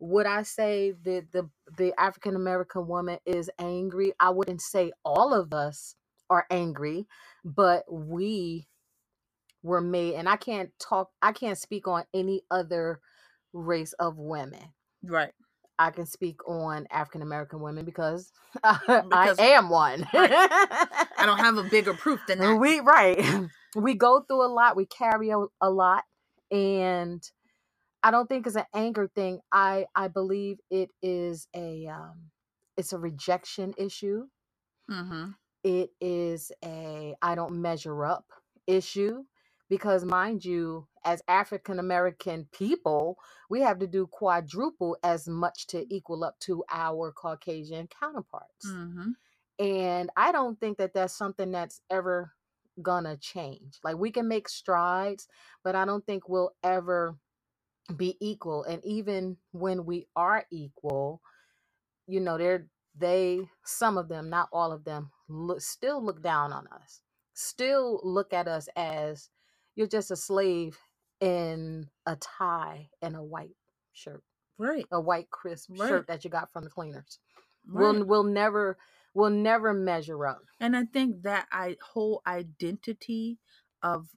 [0.00, 4.12] would I say that the the African American woman is angry?
[4.20, 5.96] I wouldn't say all of us
[6.30, 7.06] are angry,
[7.44, 8.68] but we
[9.64, 11.10] were made, and I can't talk.
[11.22, 13.00] I can't speak on any other
[13.54, 14.74] race of women.
[15.04, 15.32] Right.
[15.78, 18.32] I can speak on African American women because,
[18.64, 20.06] I am one.
[20.14, 22.56] I don't have a bigger proof than that.
[22.56, 23.18] we right.
[23.76, 26.04] we go through a lot, we carry a, a lot,
[26.52, 27.22] and
[28.02, 29.40] I don't think it's an anger thing.
[29.52, 32.30] I I believe it is a um,
[32.76, 34.24] it's a rejection issue.
[34.90, 35.30] Mm-hmm.
[35.64, 38.26] It is a I don't measure up
[38.66, 39.24] issue
[39.74, 43.18] because mind you as african american people
[43.50, 48.66] we have to do quadruple as much to equal up to our caucasian counterparts.
[48.68, 49.10] Mm-hmm.
[49.64, 52.32] and i don't think that that's something that's ever
[52.82, 53.78] gonna change.
[53.84, 55.28] Like we can make strides
[55.64, 57.16] but i don't think we'll ever
[57.96, 58.64] be equal.
[58.64, 61.20] And even when we are equal
[62.06, 62.66] you know they're
[62.98, 67.02] they some of them not all of them look, still look down on us
[67.34, 69.30] still look at us as
[69.76, 70.78] you're just a slave
[71.20, 73.56] in a tie and a white
[73.92, 74.22] shirt
[74.58, 74.88] Right.
[74.92, 75.88] a white crisp Right.
[75.88, 77.18] shirt that you got from the cleaners
[77.72, 77.74] Right.
[77.74, 78.78] we'll we'll never
[79.14, 83.38] we'll never measure up And I think that I whole identity
[83.82, 84.08] of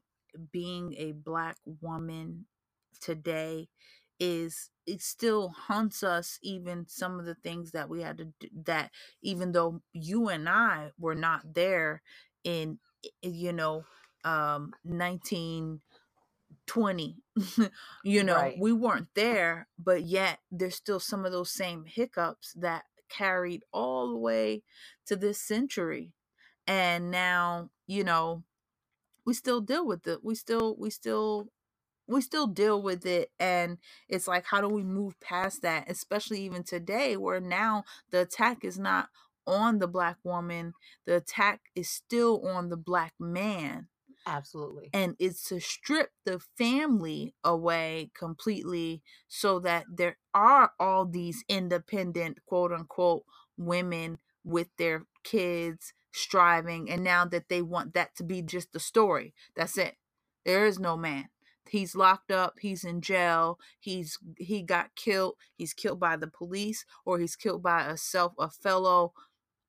[0.51, 2.45] being a black woman
[3.01, 3.69] today
[4.19, 8.47] is it still haunts us even some of the things that we had to do
[8.65, 8.91] that
[9.23, 12.01] even though you and I were not there
[12.43, 12.79] in
[13.21, 13.83] you know
[14.25, 15.95] um 1920
[18.03, 18.57] you know Right.
[18.59, 24.09] we weren't there but yet there's still some of those same hiccups that carried all
[24.11, 24.63] the way
[25.07, 26.13] to this century.
[26.67, 28.43] And now you know
[29.25, 30.23] we still deal with it.
[30.23, 31.49] We still we still
[32.07, 33.31] we still deal with it.
[33.39, 33.77] And
[34.09, 35.89] it's like how do we move past that?
[35.89, 39.09] Especially even today where now the attack is not
[39.47, 40.73] on the black woman.
[41.05, 43.87] The attack is still on the black man
[44.27, 44.91] absolutely.
[44.93, 52.39] and it's to strip the family away completely so that there are all these independent
[52.47, 53.23] quote unquote
[53.57, 58.81] women with their kids striving and now that they want that to be just the
[58.81, 59.33] story.
[59.55, 59.95] That's it.
[60.45, 61.29] There is no man.
[61.69, 66.85] He's locked up he's in jail he's he got killed he's killed by the police
[67.05, 69.13] or he's killed by a self a fellow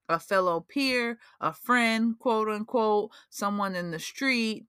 [0.09, 4.67] a fellow peer a friend quote unquote someone in the street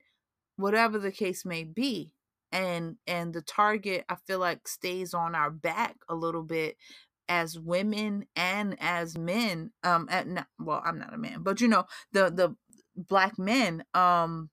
[0.57, 2.13] whatever the case may be
[2.51, 6.77] and and the target i feel like stays on our back a little bit
[7.29, 11.67] as women and as men um at not, well i'm not a man but you
[11.67, 12.55] know the the
[12.95, 14.49] black men um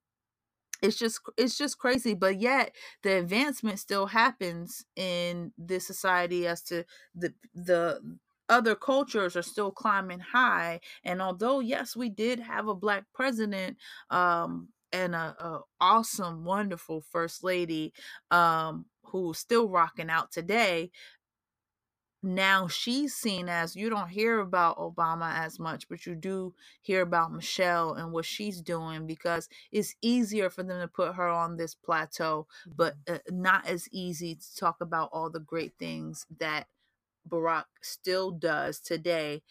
[0.82, 6.62] it's just it's just crazy but yet the advancement still happens in this society as
[6.62, 8.00] to the the
[8.48, 13.76] other cultures are still climbing high and although yes we did have a black president
[14.10, 17.92] um and a, a awesome wonderful first lady
[18.30, 20.90] um who's still rocking out today
[22.22, 27.02] now she's seen as you don't hear about Obama as much, but you do hear
[27.02, 31.56] about Michelle and what she's doing because it's easier for them to put her on
[31.56, 36.66] this plateau, but uh, not as easy to talk about all the great things that
[37.28, 39.42] Barack still does today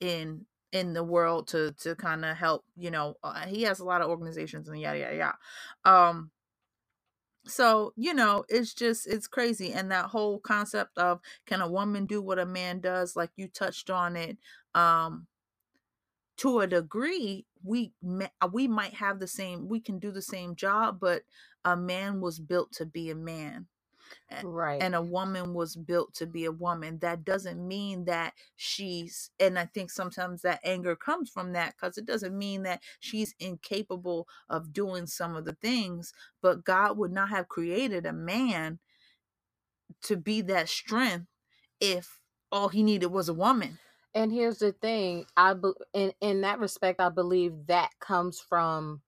[0.00, 3.84] in in the world to to kind of help you know uh, he has a
[3.84, 5.38] lot of organizations and yada yada yada.
[5.84, 6.30] Um
[7.46, 12.06] so you know it's just it's crazy and that whole concept of can a woman
[12.06, 14.38] do what a man does like you touched on it
[14.74, 15.26] um
[16.36, 17.92] to a degree we
[18.52, 21.22] we might have the same we can do the same job but
[21.64, 23.66] a man was built to be a man
[24.42, 24.82] right.
[24.82, 26.98] and a woman was built to be a woman.
[27.00, 31.98] That doesn't mean that she's and i think sometimes that anger comes from that because
[31.98, 37.12] it doesn't mean that she's incapable of doing some of the things but god would
[37.12, 38.78] not have created a man
[40.02, 41.26] to be that strength
[41.80, 42.20] if
[42.50, 43.78] all he needed was a woman.
[44.14, 49.02] And here's the thing, I be, in in that respect, I believe that comes from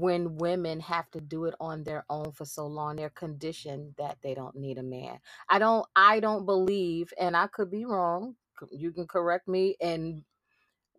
[0.00, 2.96] when women have to do it on their own for so long.
[2.96, 5.18] They're conditioned that they don't need a man.
[5.48, 5.86] I don't.
[5.94, 8.34] I don't believe, and I could be wrong.
[8.72, 10.22] You can correct me, and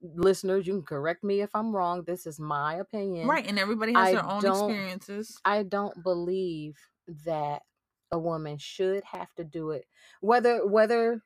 [0.02, 2.04] listeners, you can correct me if I'm wrong.
[2.04, 3.28] This is my opinion.
[3.28, 6.78] right and everybody has I their own experiences I don't believe
[7.26, 7.64] that
[8.12, 9.86] a woman should have to do it.
[10.22, 11.22] Whether whether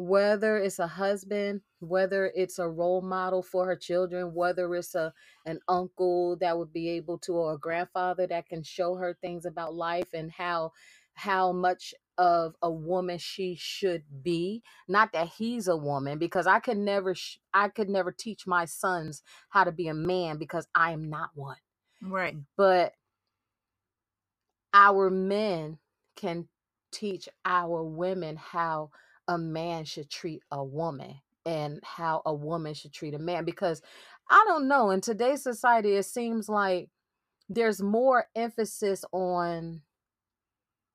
[0.00, 5.14] whether it's a husband, whether it's a role model for her children, whether it's a
[5.46, 9.46] an uncle that would be able to or a grandfather that can show her things
[9.46, 10.72] about life and how
[11.14, 14.62] how much of a woman she should be.
[14.88, 18.66] Not that he's a woman because i could never sh- i could never teach my
[18.66, 21.58] sons how to be a man because i am not one.
[22.02, 22.36] Right.
[22.56, 22.94] But
[24.74, 25.78] our men
[26.16, 26.48] can
[26.92, 28.90] teach our women how
[29.30, 31.14] a man should treat a woman
[31.46, 33.80] and how a woman should treat a man because
[34.28, 36.90] i don't know in today's society it seems like
[37.48, 39.82] there's more emphasis on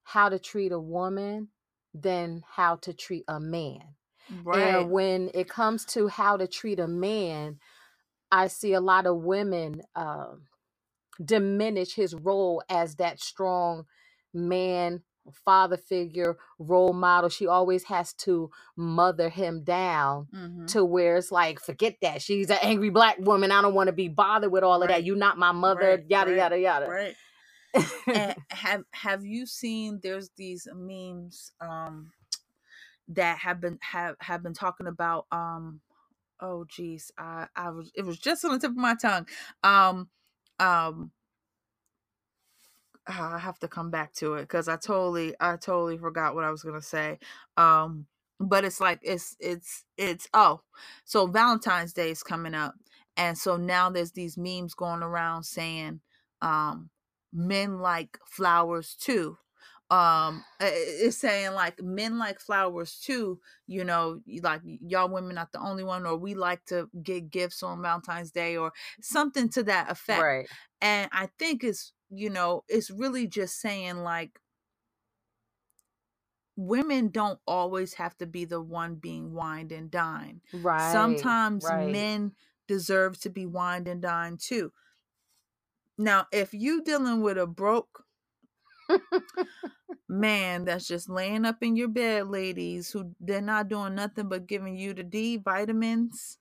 [0.03, 1.49] how to treat a woman
[1.93, 3.81] than how to treat a man.
[4.43, 4.59] Right.
[4.59, 7.59] And when it comes to how to treat a man,
[8.31, 10.43] I see a lot of women um,
[11.23, 13.85] diminish his role as that strong
[14.33, 17.29] man, father figure, role model.
[17.29, 20.67] She always has to mother him down Mhm.
[20.73, 22.21] to where it's like, forget that.
[22.21, 23.51] She's an angry black woman.
[23.51, 25.03] I don't want to be bothered with all of that.
[25.03, 26.87] You're not my mother, Right, yada right, yada yada.
[26.87, 27.15] Right.
[28.51, 32.11] have have you seen there's these memes um
[33.09, 35.81] that have been have have been talking about um
[36.41, 39.27] oh geez i i was it was just on the tip of my tongue
[39.63, 40.09] um
[40.59, 41.11] um
[43.07, 46.51] i have to come back to it because i totally i totally forgot what i
[46.51, 47.17] was gonna say
[47.57, 48.05] um
[48.39, 50.61] but it's like it's it's it's oh
[51.03, 52.75] so valentine's day is coming up
[53.17, 56.01] and so now there's these memes going around saying
[56.41, 56.89] um
[57.31, 59.37] men like flowers too
[59.91, 65.59] um it's saying like men like flowers too you know like y'all women not the
[65.59, 69.91] only one or we like to get gifts on valentine's day or something to that
[69.91, 70.47] effect Right.
[70.81, 74.39] and i think it's you know it's really just saying like
[76.57, 81.27] women don't always have to be the one being wined and dined Right.
[81.27, 81.73] sometimes right.
[81.73, 82.33] men
[82.67, 84.71] deserve to be wined and dined too
[85.97, 88.05] now if you dealing with a broke
[90.07, 94.45] man that's just laying up in your bed ladies who they're not doing nothing but
[94.45, 96.37] giving you the d vitamins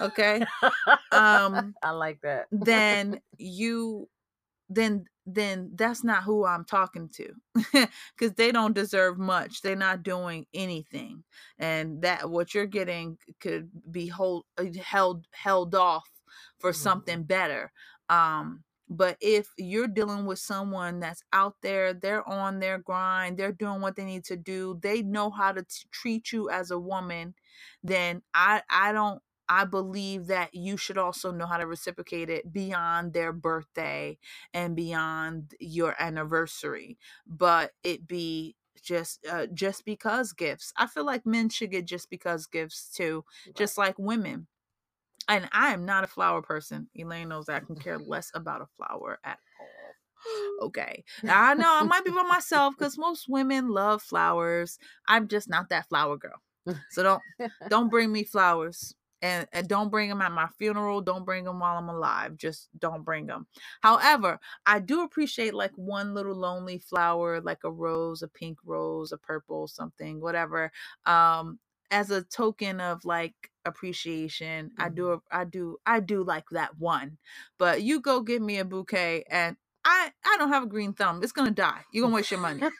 [0.00, 0.44] okay
[1.12, 2.48] um I like that.
[2.50, 4.08] then you
[4.74, 7.32] then then that's not who i'm talking to
[8.16, 11.24] because they don't deserve much they're not doing anything
[11.58, 16.08] and that what you're getting could be hold, uh, held held off
[16.58, 16.74] for Mhm.
[16.74, 17.72] something better
[18.08, 23.52] um but if you're dealing with someone that's out there they're on their grind they're
[23.52, 26.78] doing what they need to do they know how to t- treat you as a
[26.78, 27.34] woman
[27.82, 32.52] then i i don't I believe that you should also know how to reciprocate it
[32.52, 34.18] beyond their birthday
[34.52, 40.72] and beyond your anniversary, but it be just uh, just because gifts.
[40.76, 43.24] I feel like men should get just because gifts too,
[43.54, 44.46] just like women.
[45.28, 46.88] And I am not a flower person.
[46.94, 49.66] Elaine knows that I can care less about a flower at all.
[50.62, 51.04] Okay.
[51.28, 54.78] I know I might be by myself because most women love flowers.
[55.06, 56.40] I'm just not that flower girl.
[56.90, 57.22] So don't
[57.68, 61.60] don't bring me flowers and, and don't bring them at my funeral don't bring them
[61.60, 63.48] while i'm alive just don't bring them
[63.82, 69.12] however i do appreciate like one little lonely flower like a rose a pink rose
[69.12, 70.72] a purple something whatever
[71.06, 71.58] um
[71.92, 73.34] as a token of like
[73.66, 77.18] appreciation i do i do i do like that one.
[77.58, 81.22] But you go give me a bouquet and I, I don't have a green thumb.
[81.22, 81.82] It's gonna die.
[81.92, 82.62] You're gonna waste your money.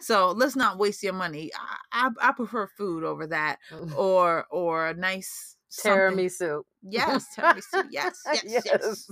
[0.00, 1.50] So let's not waste your money.
[1.92, 3.58] I, I, I prefer food over that,
[3.96, 5.56] or or a nice.
[5.72, 6.62] Tiramisu.
[6.82, 7.86] Yes, tiramisu.
[7.90, 9.10] Yes, yes, yes,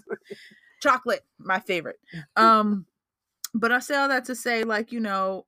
[0.80, 1.98] Chocolate, my favorite.
[2.36, 2.86] Um,
[3.54, 5.46] but I say all that to say, like you know,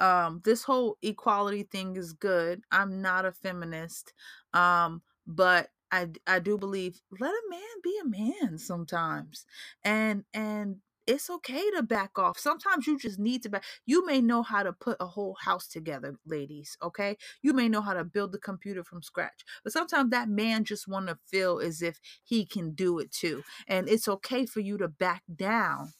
[0.00, 2.62] um, this whole equality thing is good.
[2.70, 4.12] I'm not a feminist,
[4.54, 9.46] um, but I I do believe let a man be a man sometimes,
[9.84, 10.76] and and
[11.10, 12.38] it's okay to back off.
[12.38, 13.64] Sometimes you just need to back.
[13.86, 16.76] You may know how to put a whole house together, ladies.
[16.82, 20.64] Okay, you may know how to build the computer from scratch, but sometimes that man
[20.64, 24.60] just want to feel as if he can do it too, and it's okay for
[24.60, 25.92] you to back down.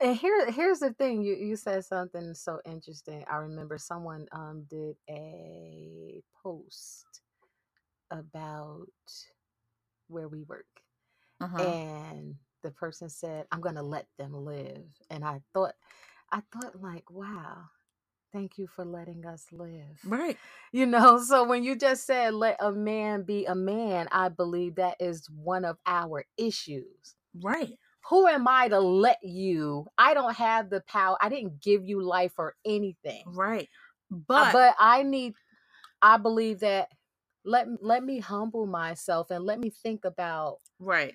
[0.00, 1.22] And here, here's the thing.
[1.22, 3.24] You you said something so interesting.
[3.30, 7.22] I remember someone um did a post
[8.10, 8.88] about
[10.08, 10.66] where we work,
[11.40, 11.74] Uh-huh.
[12.12, 15.74] and the person said, "I'm gonna let them live." And I thought,
[16.32, 17.64] I thought like, wow,
[18.32, 19.98] thank you for letting us live.
[20.04, 20.36] Right.
[20.72, 24.74] You know, so when you just said let a man be a man, I believe
[24.74, 27.16] that is one of our issues.
[27.40, 27.78] Right.
[28.10, 29.86] Who am I to let you?
[29.96, 31.16] I don't have the power.
[31.20, 33.24] I didn't give you life or anything.
[33.26, 33.68] Right.
[34.10, 35.34] Uh, But, but I need
[36.02, 36.88] I believe that
[37.44, 41.14] let let me humble myself and let me think about right.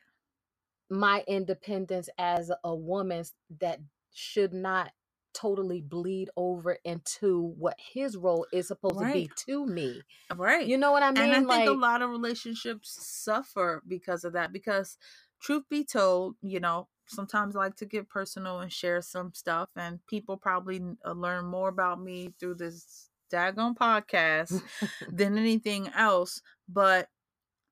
[0.93, 3.23] My independence as a woman
[3.59, 3.79] that
[4.13, 4.91] should not
[5.33, 10.01] totally bleed over into what his role is supposed to be to me.
[10.35, 10.65] Right.
[10.65, 11.23] You know what I mean?
[11.23, 14.53] and I think like a lot of relationships suffer because of that.
[14.53, 14.97] Because,
[15.41, 19.69] truth be told, you know, sometimes I like to get personal and share some stuff,
[19.75, 24.61] and people probably uh, learn more about me through this daggone podcast
[25.11, 26.41] than anything else.
[26.69, 27.09] But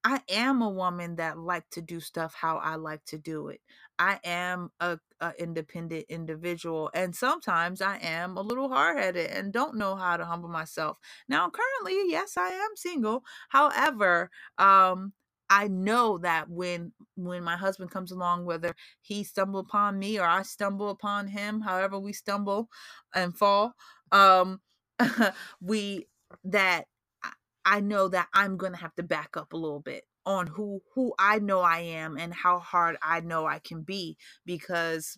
[0.03, 3.61] I am a woman that like to do stuff how I like to do it.
[3.99, 9.75] I am a, a independent individual and sometimes I am a little hard-headed and don't
[9.77, 10.97] know how to humble myself.
[11.29, 13.23] Now currently, yes, I am single.
[13.49, 15.13] However, um
[15.49, 20.25] I know that when when my husband comes along whether he stumble upon me or
[20.25, 22.69] I stumble upon him, however we stumble
[23.13, 23.73] and fall,
[24.11, 24.61] um
[25.61, 26.07] we
[26.45, 26.85] that
[27.65, 30.81] I know that I'm going to have to back up a little bit on who
[30.93, 35.17] who I know I am and how hard I know I can be because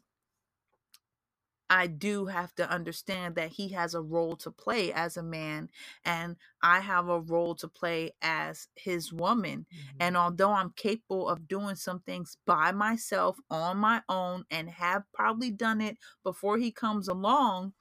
[1.69, 5.69] I do have to understand that he has a role to play as a man
[6.05, 9.65] and I have a role to play as his woman.
[9.73, 9.95] Mhm.
[9.99, 15.11] And although I'm capable of doing some things by myself on my own and have
[15.13, 17.73] probably done it before he comes along,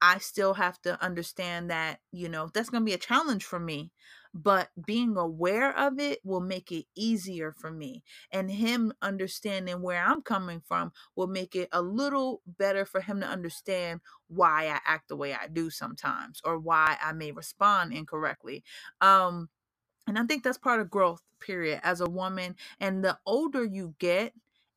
[0.00, 3.58] I still have to understand that, you know, that's going to be a challenge for
[3.58, 3.92] me.
[4.34, 8.02] But being aware of it will make it easier for me.
[8.30, 13.20] And him understanding where I'm coming from will make it a little better for him
[13.20, 17.94] to understand why I act the way I do sometimes or why I may respond
[17.94, 18.62] incorrectly.
[19.00, 19.48] Um,
[20.06, 22.56] and I think that's part of growth, period, as a woman.
[22.78, 24.34] And the older you get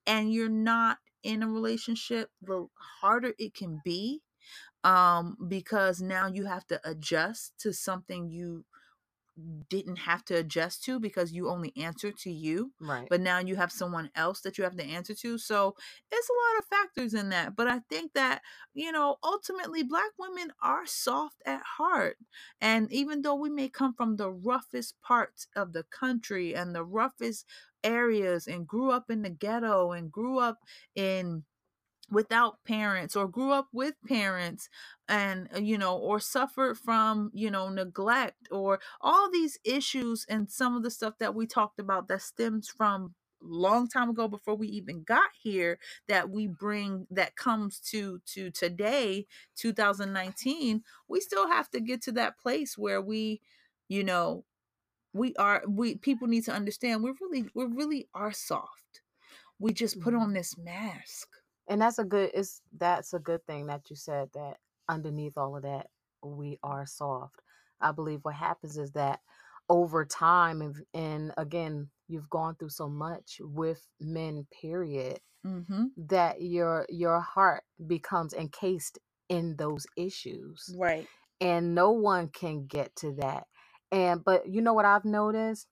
[0.08, 2.68] and you're not in a relationship, the
[3.02, 4.22] harder it can be
[4.84, 8.64] um because now you have to adjust to something you
[9.70, 13.08] didn't have to adjust to because you only answer to you Right.
[13.10, 15.76] but now you have someone else that you have to answer to so
[16.12, 18.42] it's a lot of factors in that but i think that
[18.74, 22.18] you know ultimately black women are soft at heart
[22.60, 26.84] and even though we may come from the roughest parts of the country and the
[26.84, 27.46] roughest
[27.84, 30.60] areas and grew up in the ghetto and grew up
[30.96, 31.44] in
[32.12, 34.70] without parents or grew up with parents
[35.08, 40.50] and uh, you know or suffered from you know neglect or all these issues and
[40.52, 44.56] some of the stuff that we talked about that stems from long time ago before
[44.56, 51.48] we even got here that we bring that comes to to today 2019 we still
[51.48, 53.42] have to get to that place where we
[53.88, 54.44] you know
[55.14, 59.02] we are we people need to understand we're really we really are soft
[59.60, 60.22] we just put Mhm.
[60.22, 61.30] on this mask
[61.70, 64.58] and that's a good it's that's a good thing that you said that
[64.90, 65.88] underneath all of that
[66.24, 67.42] we are soft.
[67.82, 69.22] I believe what happens is that
[69.70, 75.86] over time and, and again you've gone through so much with men period mm-hmm.
[75.98, 79.00] that your your heart becomes encased
[79.30, 81.08] in those issues Right.
[81.42, 83.46] and no one can get to that.
[83.92, 85.68] And but you know what i've noticed?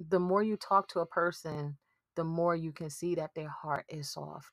[0.00, 1.78] The more you talk to a person
[2.16, 4.52] the more you can see that their heart is soft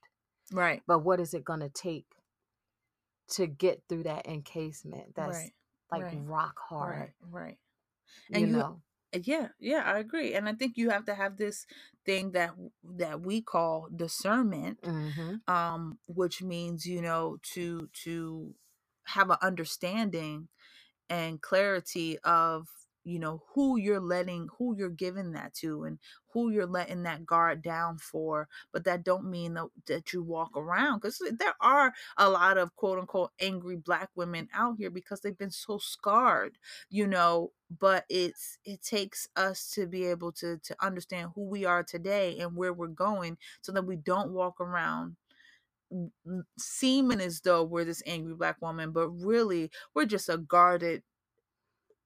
[0.52, 0.82] Right.
[0.88, 2.08] but what is it going to take
[3.30, 5.54] to get through that encasement that's right.
[5.92, 7.14] like right, rock hard Right.
[7.32, 7.58] Right.
[8.34, 8.82] And you- know
[9.14, 9.50] Yeah.
[9.60, 9.84] Yeah.
[9.86, 10.36] I agree.
[10.36, 11.66] And I think you have to have this
[12.06, 12.52] thing that
[12.84, 18.56] that we call discernment, hmm um, which means you know to to
[19.06, 20.50] have an understanding
[21.10, 22.68] and clarity of
[23.08, 25.98] you know who you're letting who you're giving that to and
[26.34, 30.56] who you're letting that guard down for but that don't mean that, that you walk
[30.56, 35.22] around because there are a lot of quote unquote angry black women out here because
[35.22, 36.58] they've been so scarred
[36.90, 41.66] you know but it's it takes us to be able to to understand who we
[41.66, 45.16] are today and where we're going so that we don't walk around
[46.58, 51.02] seeming as though we're this angry black woman but really we're just a guarded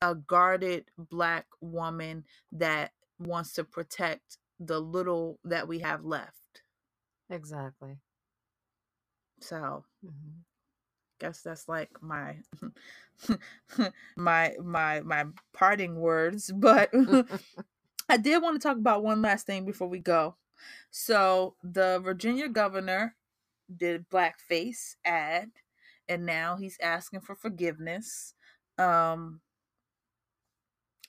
[0.01, 6.63] a guarded black woman that wants to protect the little that we have left.
[7.29, 7.99] Exactly.
[9.41, 10.41] So hmm
[11.19, 12.35] guess that's like my
[14.15, 16.91] my my my parting words but
[18.09, 20.35] i did want to talk about one last thing before we go.
[20.91, 23.15] So the virginia governor
[23.75, 25.51] did blackface ad
[26.07, 28.33] and now he's asking for forgiveness
[28.77, 29.41] um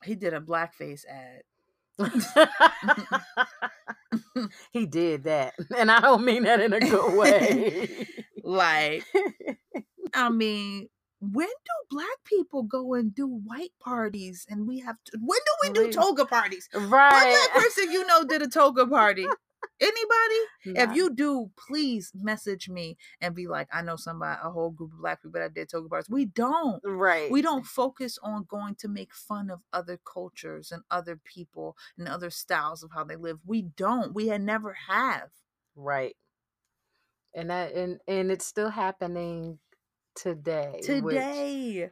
[0.04, 1.42] he did a blackface ad.
[4.72, 8.06] He did that and i don't mean that in a good way.
[8.44, 9.04] Like
[10.12, 10.88] I mean,
[11.20, 15.68] when do black people go and do white parties and we have to when do
[15.68, 16.68] we do toga parties?
[16.72, 17.48] What right.
[17.52, 19.28] black person you know did a toga party?
[19.82, 20.80] Anybody?
[20.80, 24.92] If you do, please message me and be like, I know somebody, a whole group
[24.92, 26.10] of black people that did toga parties.
[26.10, 26.80] We don't.
[26.84, 31.76] right We don't focus on going to make fun of other cultures and other people
[31.98, 33.40] and other styles of how they live.
[33.46, 34.14] We don't.
[34.14, 35.30] We had never have.
[35.76, 36.16] right
[37.34, 39.58] and that and and it's still happening
[40.14, 41.90] today which Today.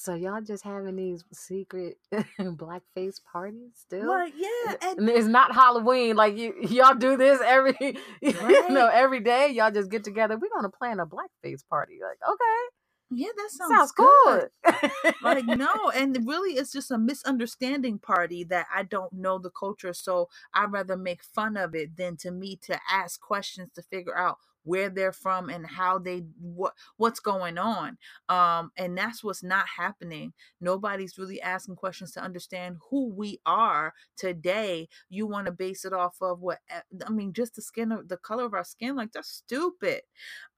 [0.00, 1.98] So y'all just having these secret
[2.38, 4.06] blackface parties still?
[4.06, 6.14] Like, yeah, and it's not Halloween.
[6.14, 7.74] Like you, y'all do this every,
[8.22, 9.50] you know, every day.
[9.50, 10.38] Y'all just get together.
[10.38, 11.98] We're gonna plan a blackface party.
[12.00, 12.68] Like, okay,
[13.10, 14.50] yeah, that sounds, sounds, good.
[14.64, 15.14] good.
[15.20, 19.94] like no and really it's just a misunderstanding party that i don't know the culture
[19.94, 24.16] so i'd rather make fun of it than to me to ask questions to figure
[24.16, 24.36] out
[24.68, 27.96] where they're from and how they what what's going on
[28.28, 30.32] um and that's what's not happening.
[30.60, 34.88] Nobody's really asking questions to understand who we are today.
[35.08, 38.08] You want to base it off of what eh, i mean just the skin of
[38.08, 40.02] the color of our skin like that's stupid.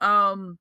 [0.01, 0.59] Um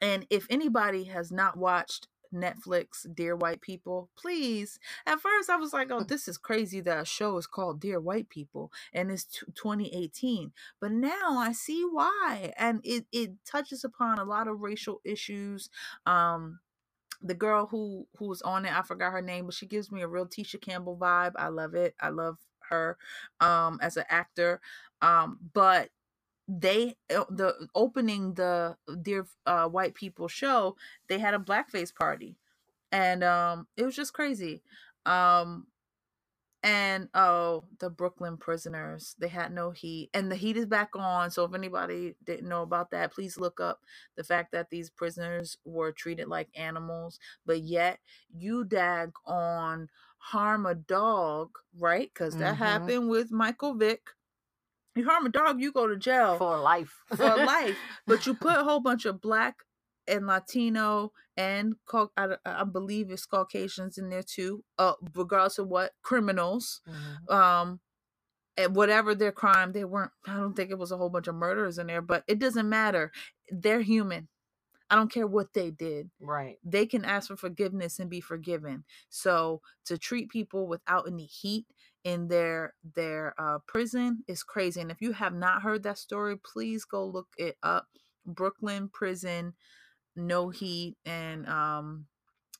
[0.00, 4.78] and if anybody has not watched Netflix Dear White People, please.
[5.06, 8.00] At first, I was like, oh, this is crazy that a show is called Dear
[8.00, 10.52] White People and it's t- 2018.
[10.80, 12.52] But now I see why.
[12.56, 15.70] And it, it touches upon a lot of racial issues.
[16.06, 16.60] Um,
[17.22, 20.02] the girl who who was on it, I forgot her name, but she gives me
[20.02, 21.32] a real Tisha Campbell vibe.
[21.36, 21.94] I love it.
[22.00, 22.38] I love
[22.70, 22.96] her
[23.40, 24.60] um as an actor.
[25.00, 25.90] Um, but
[26.48, 30.76] they uh, the opening the dear uh, white people show
[31.08, 32.36] they had a blackface party.
[32.92, 34.62] And um it was just crazy.
[35.06, 35.66] Um
[36.62, 40.10] and oh the brooklyn prisoners they had no heat.
[40.14, 43.60] And the heat is back on so if anybody didn't know about that please look
[43.60, 43.80] up
[44.16, 48.00] the fact that these prisoners were treated like animals but yet
[48.34, 49.88] you dag on
[50.18, 52.10] harm a dog right?
[52.14, 52.58] Because that Mhm.
[52.58, 54.02] happened with michael vick
[54.96, 56.92] you harm a dog you go to jail for life.
[57.16, 57.76] for life.
[58.06, 59.56] But you put a whole bunch of black
[60.08, 61.74] and Latino and
[62.16, 64.64] I, I believe it's Caucasians in there too.
[64.78, 67.34] Uh, regardless of what criminals, Mhm.
[67.34, 67.80] um,
[68.58, 70.10] and whatever their crime, they weren't.
[70.26, 72.68] I don't think it was a whole bunch of murderers in there, but it doesn't
[72.68, 73.10] matter.
[73.50, 74.28] They're human.
[74.90, 76.10] I don't care what they did.
[76.20, 76.58] Right.
[76.62, 78.84] They can ask for forgiveness and be forgiven.
[79.08, 81.64] So to treat people without any heat
[82.04, 84.80] in their their uh, prison is crazy.
[84.80, 87.86] And if you have not heard that story, please go look it up.
[88.26, 89.54] Brooklyn prison,
[90.16, 92.06] no heat, and um,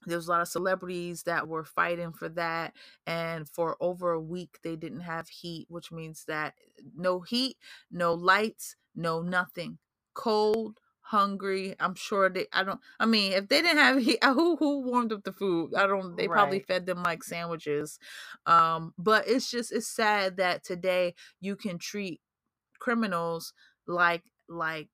[0.07, 2.75] there was a lot of celebrities that were fighting for that.
[3.07, 6.55] And for over a week, they didn't have heat, which means that
[6.97, 7.57] no heat,
[7.91, 9.79] no lights, no nothing,
[10.15, 10.79] cold.
[11.13, 12.47] Hungry, I'm sure they.
[12.55, 12.81] I don't.
[12.99, 14.03] I mean, if they didn't have
[14.35, 15.75] who who warmed up the food?
[15.75, 16.17] I don't.
[16.17, 17.99] They probably fed them like sandwiches.
[18.47, 22.21] Um, but it's just it's sad that today you can treat
[22.81, 23.53] criminals
[23.87, 24.89] like like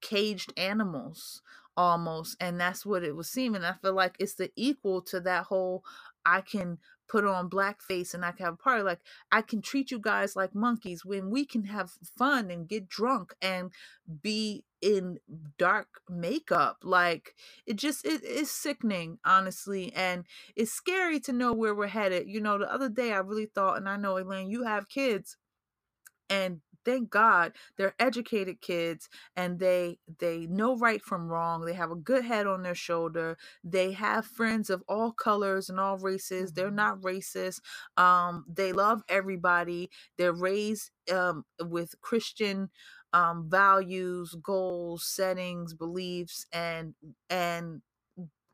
[0.00, 1.40] caged animals
[1.76, 5.44] almost and that's what it was seeming i feel like it's the equal to that
[5.44, 5.82] whole
[6.24, 9.00] i can put on blackface and i can have a party like
[9.32, 13.34] i can treat you guys like monkeys when we can have fun and get drunk
[13.42, 13.72] and
[14.22, 15.18] be in
[15.58, 17.34] dark makeup like
[17.66, 20.26] it just it is sickening honestly and
[20.56, 23.78] it's scary to know where we're headed you know the other day i really thought
[23.78, 25.38] and i know elaine you have kids
[26.30, 31.90] and thank god they're educated kids and they they know right from wrong they have
[31.90, 36.52] a good head on their shoulder they have friends of all colors and all races
[36.52, 36.74] they're Mhm.
[36.76, 37.60] not racist
[37.96, 42.70] um they love everybody they're raised um with christian
[43.14, 46.94] um values goals settings beliefs and
[47.30, 47.82] and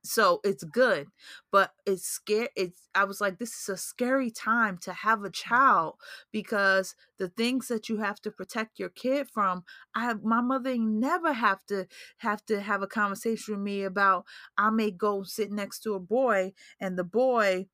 [0.03, 1.09] so it's good
[1.53, 5.31] but it's scary it's i was like this is a scary time to have a
[5.31, 5.95] child
[6.33, 9.63] because the things that you have to protect your kid from
[9.95, 11.87] i have, my mother never have to
[12.19, 14.25] have to have a conversation with me about
[14.57, 16.51] i may go sit next to a boy
[16.81, 17.67] and the boy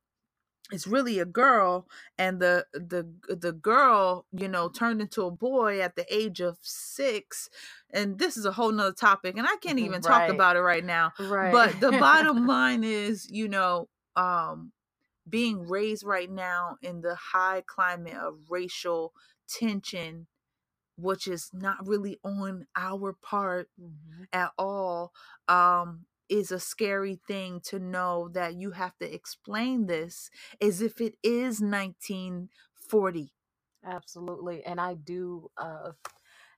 [0.71, 1.87] is really a girl
[2.17, 6.57] and the the the girl you know turned into a boy at the age of
[6.61, 7.49] six
[7.91, 10.85] and this is a whole nother topic and i can't even talk about it right
[10.85, 11.51] now Right.
[11.51, 14.71] but the bottom line is you know um
[15.29, 19.13] being raised right now in the high climate of racial
[19.49, 20.27] tension
[20.97, 24.27] which is not really on our part Mhm.
[24.33, 25.13] at all
[25.47, 30.29] um is a scary thing to know that you have to explain this
[30.61, 33.33] as if it is 1940
[33.85, 34.63] Absolutely.
[34.65, 35.91] And I do uh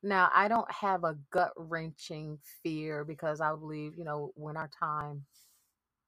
[0.04, 4.70] now I don't have a gut wrenching fear because I believe, you know, when our
[4.80, 5.26] time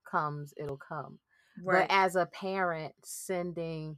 [0.10, 1.20] comes, it'll come.
[1.70, 3.98] But as a parent sending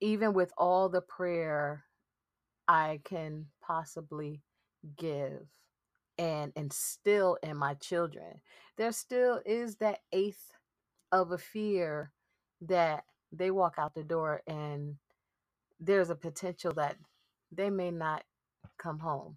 [0.00, 1.84] even with all the prayer
[2.68, 4.42] I can possibly
[4.98, 5.46] give
[6.18, 8.40] and instill in my children,
[8.78, 10.52] there still is that eighth
[11.12, 12.12] of a fear
[12.62, 14.96] that they walk out the door and
[15.80, 16.96] there's a potential that
[17.52, 18.24] they may not
[18.78, 19.36] come home.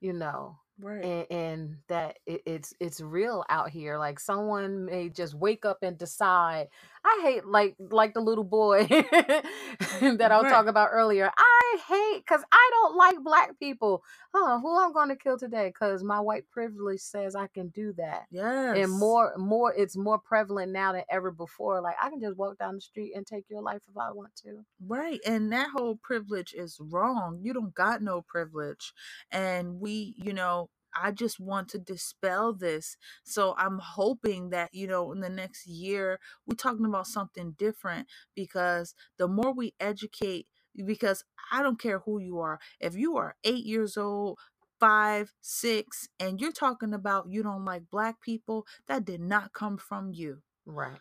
[0.00, 1.02] You know, Right.
[1.02, 5.78] and, and that it, it's it's real out here like someone may just wake up
[5.82, 6.68] and decide
[7.04, 10.48] i hate like like the little boy that i was Right.
[10.48, 11.55] talking about earlier i
[11.88, 14.02] hate because i don't like black people
[14.34, 17.92] oh who i'm going to kill today because my white privilege says i can do
[17.96, 18.76] that Yes.
[18.78, 22.58] and more more it's more prevalent now than ever before like i can just walk
[22.58, 25.20] down the street and take your life if i want to Right.
[25.26, 27.40] And that whole privilege is wrong.
[27.42, 28.92] You don't got no privilege.
[29.30, 32.96] And we, you know, I just want to dispel this.
[33.24, 38.08] So I'm hoping that, you know, in the next year, we're talking about something different
[38.34, 40.46] because the more we educate,
[40.84, 44.38] because I don't care who you are, if you are eight years old,
[44.80, 49.78] five, six, and you're talking about you don't like black people, that did not come
[49.78, 51.00] from you right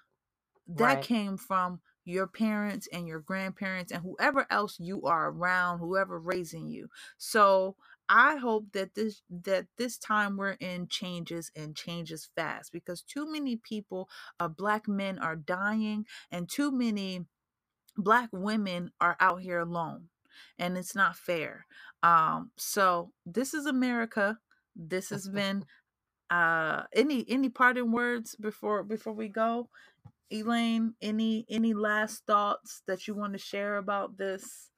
[0.68, 1.02] that Right.
[1.02, 6.70] came from your parents and your grandparents and whoever else you are around whoever raising
[6.70, 7.76] you so
[8.10, 13.32] i hope that this that this time we're in changes and changes fast because too
[13.32, 14.08] many people
[14.40, 17.26] uh, black men are dying and too many
[17.98, 20.10] black women are out here alone
[20.60, 21.66] and it's not fair.
[22.04, 24.40] Um so this is america.
[24.76, 25.66] This has been
[26.32, 29.70] uh any any parting words before before we go?
[30.32, 34.72] Elaine any any last thoughts that you want to share about this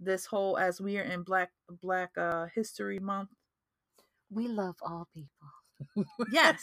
[0.00, 1.52] this whole as we are in black
[1.82, 3.30] black uh history month?
[4.30, 5.48] We love all people.
[6.32, 6.62] Yes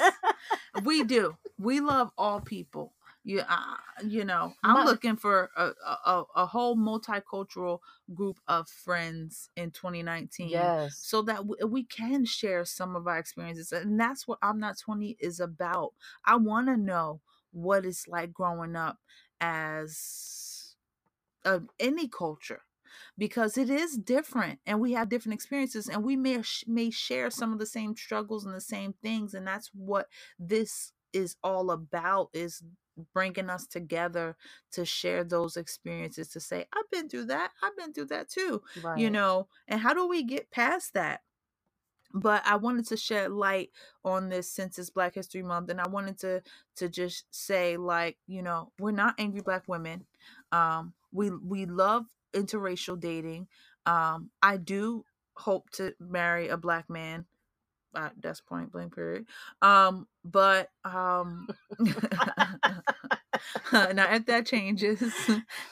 [0.83, 1.37] we do.
[1.59, 2.93] We love all people
[3.23, 3.75] you uh,
[4.07, 5.71] you know i'm looking for a,
[6.05, 7.79] a a- whole multicultural
[8.13, 10.99] group of friends in 2019 yes.
[11.03, 14.77] so that w- we can share some of our experiences and that's what i'm not
[14.77, 15.93] 20 is about.
[16.25, 18.97] I want to know what it's like growing up
[19.39, 20.75] as
[21.45, 22.61] uh, any culture
[23.17, 27.29] because it is different and we have different experiences and we may sh- may share
[27.29, 30.07] some of the same struggles and the same things and that's what
[30.39, 32.63] this is all about is
[33.13, 34.35] bringing us together
[34.71, 38.61] to share those experiences to say i've been through that i've been through that too
[38.83, 38.99] right.
[38.99, 41.21] you know and how do we get past that?
[42.13, 43.69] But i wanted to shed light
[44.03, 46.41] on this since it's black history month and i wanted to
[46.75, 50.05] to just say like you know we're not angry black women
[50.51, 53.47] um we we love interracial dating
[53.85, 57.25] um i do hope to marry a black man
[57.95, 59.25] uh, that's point blank period
[59.61, 61.47] um but um
[63.73, 65.03] now if that changes.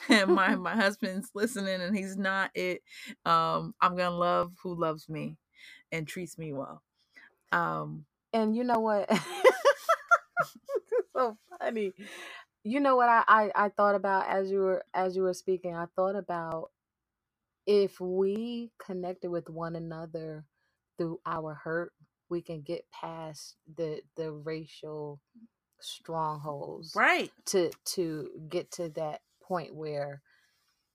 [0.08, 2.82] And my my husband's listening and he's not it
[3.26, 5.36] um i'm gonna love who loves me
[5.92, 6.82] and treats me well.
[7.52, 9.10] Um and you know what?
[11.16, 11.92] So funny.
[12.64, 15.74] You know what I, I i thought about as you were as you were speaking?
[15.76, 16.70] I thought about
[17.66, 20.44] if we connected with one another
[20.98, 21.92] through our hurt
[22.30, 25.20] we can get past the the racial
[25.80, 27.32] strongholds right.
[27.46, 30.22] to to get to that point where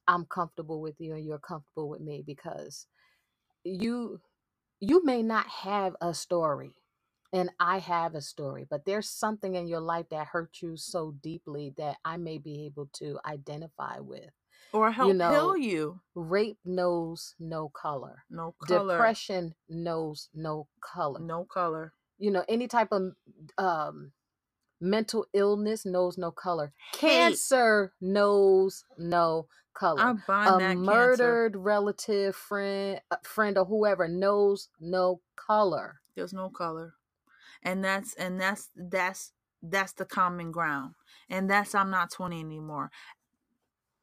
[0.08, 2.88] i'm comfortable with you and you're comfortable with me because
[3.64, 4.22] you
[4.82, 6.72] you may not have a story
[7.34, 11.12] and I have a story, but there's something in your life that hurt you so
[11.22, 14.30] deeply that I may be able to identify with.
[14.74, 18.24] or help you know, heal you Rape knows no color.
[18.30, 21.20] no color Depression knows no color.
[21.20, 23.14] no color You know, any type of
[23.58, 24.12] um
[24.82, 26.74] mental illness knows no color.
[26.94, 27.00] Hate.
[27.00, 30.02] Cancer knows no color.
[30.02, 36.02] a that cancer murdered relative, friend, uh, friend or whoever knows no color.
[36.16, 36.94] there's no color
[37.64, 39.32] and that's and that's that's
[39.62, 40.96] that's the common ground.
[41.30, 42.92] And that's i'm not 20 anymore.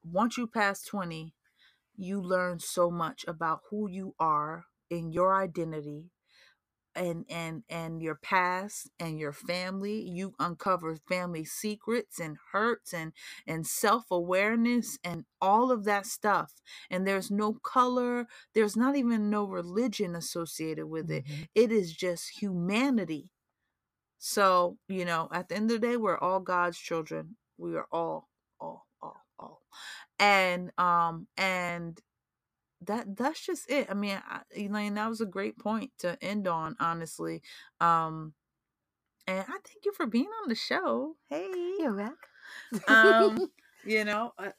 [0.04, 1.34] Once you pass 20
[1.96, 6.10] you learn so much about who you are in your identity
[6.94, 10.00] and and and your past and your family.
[10.02, 13.12] You uncover family secrets and hurts and
[13.46, 16.52] and self-awareness and all of that stuff.
[16.90, 21.24] And there's no color there's not even no religion associated with it.
[21.26, 21.48] Mhm.
[21.54, 23.30] it is just humanity
[24.22, 27.36] so you know at the end of the day we're all god's children.
[27.58, 28.28] We are all
[28.60, 29.62] all all all.
[30.20, 32.00] And um and
[32.86, 33.88] that that's just it.
[33.90, 37.42] I mean I, elaine that was a great point to end on honestly.
[37.80, 38.34] Um
[39.28, 41.16] and i thank you for being on the show.
[41.30, 41.78] Hey.
[41.78, 42.16] You're welcome.
[42.88, 43.50] um
[43.84, 44.50] you know uh,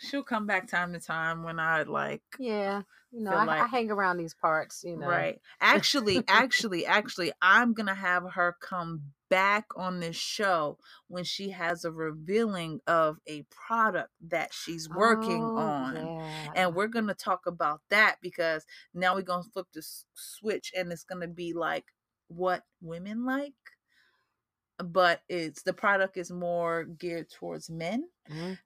[0.00, 2.82] she'll come back time to time when i like yeah,
[3.12, 4.84] you know, I, I hang around these parts.
[4.84, 5.40] You know, Right.
[5.60, 10.78] Actually, actually, actually, I'm gonna have her come back on this show
[11.08, 15.96] when she has a revealing of a product that she's working Oh, on.
[15.96, 16.52] yeah.
[16.54, 19.82] And we're gonna talk about that because now we're gonna flip the
[20.14, 21.86] switch and it's gonna be like
[22.28, 23.54] what women like
[24.84, 28.08] but it's the product is more geared towards men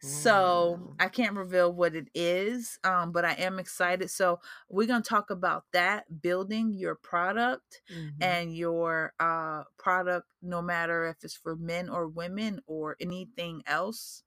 [0.00, 0.96] so Mhm.
[0.98, 5.08] i can't reveal what it is um, but i am excited so we're going to
[5.08, 8.18] talk about that building your product Mhm.
[8.20, 14.24] and your uh, product no matter if it's for men or women or anything else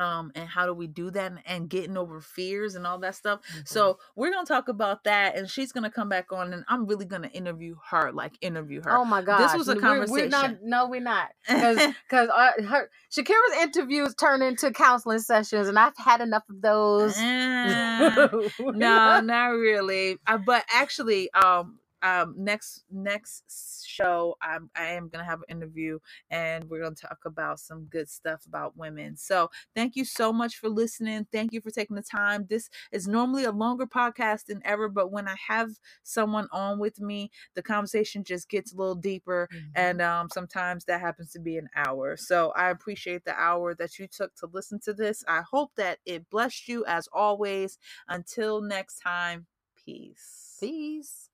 [0.00, 3.14] um and how do we do that and, and getting over fears and all that
[3.14, 3.68] stuff Mhm.
[3.68, 7.04] so we're gonna talk about that and she's gonna come back on and i'm really
[7.04, 9.38] gonna interview her like interview her Oh my god!
[9.38, 10.30] This was a We're, we're conversation.
[10.30, 10.62] not.
[10.62, 11.28] No, we're not.
[11.48, 17.16] Because uh, her Shakira's interviews turn into counseling sessions, and I've had enough of those.
[17.60, 18.26] Eh,
[18.58, 25.24] no not really uh, but actually um um next next show i'm i am gonna
[25.24, 25.98] have an interview
[26.30, 30.56] and we're gonna talk about some good stuff about women so thank you so much
[30.56, 34.60] for listening thank you for taking the time this is normally a longer podcast than
[34.64, 35.70] ever but when i have
[36.02, 39.70] someone on with me the conversation just gets a little deeper Mhm.
[39.74, 42.16] and um, sometimes that happens to be an hour.
[42.16, 45.24] So I appreciate the hour that you took to listen to this.
[45.28, 47.78] I hope that it blessed you as always.
[48.08, 49.46] Until next time,
[49.76, 50.56] peace.
[50.60, 51.29] peace.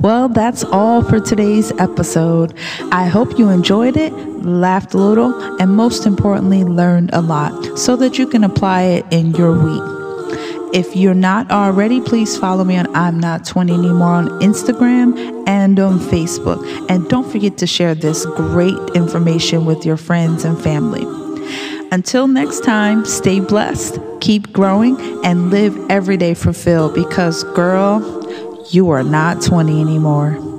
[0.00, 2.56] Well, that's all for today's episode.
[2.92, 7.96] I hope you enjoyed it, laughed a little, and most importantly, learned a lot so
[7.96, 9.82] that you can apply it in your week.
[10.72, 15.80] If you're not already, please follow me on I'm Not 20 Anymore on Instagram and
[15.80, 16.62] on Facebook.
[16.88, 21.02] And don't forget to share this great information with your friends and family.
[21.90, 27.98] Until next time, stay blessed, keep growing, and live every day fulfilled because, girl,
[28.70, 30.57] you are not 20 anymore.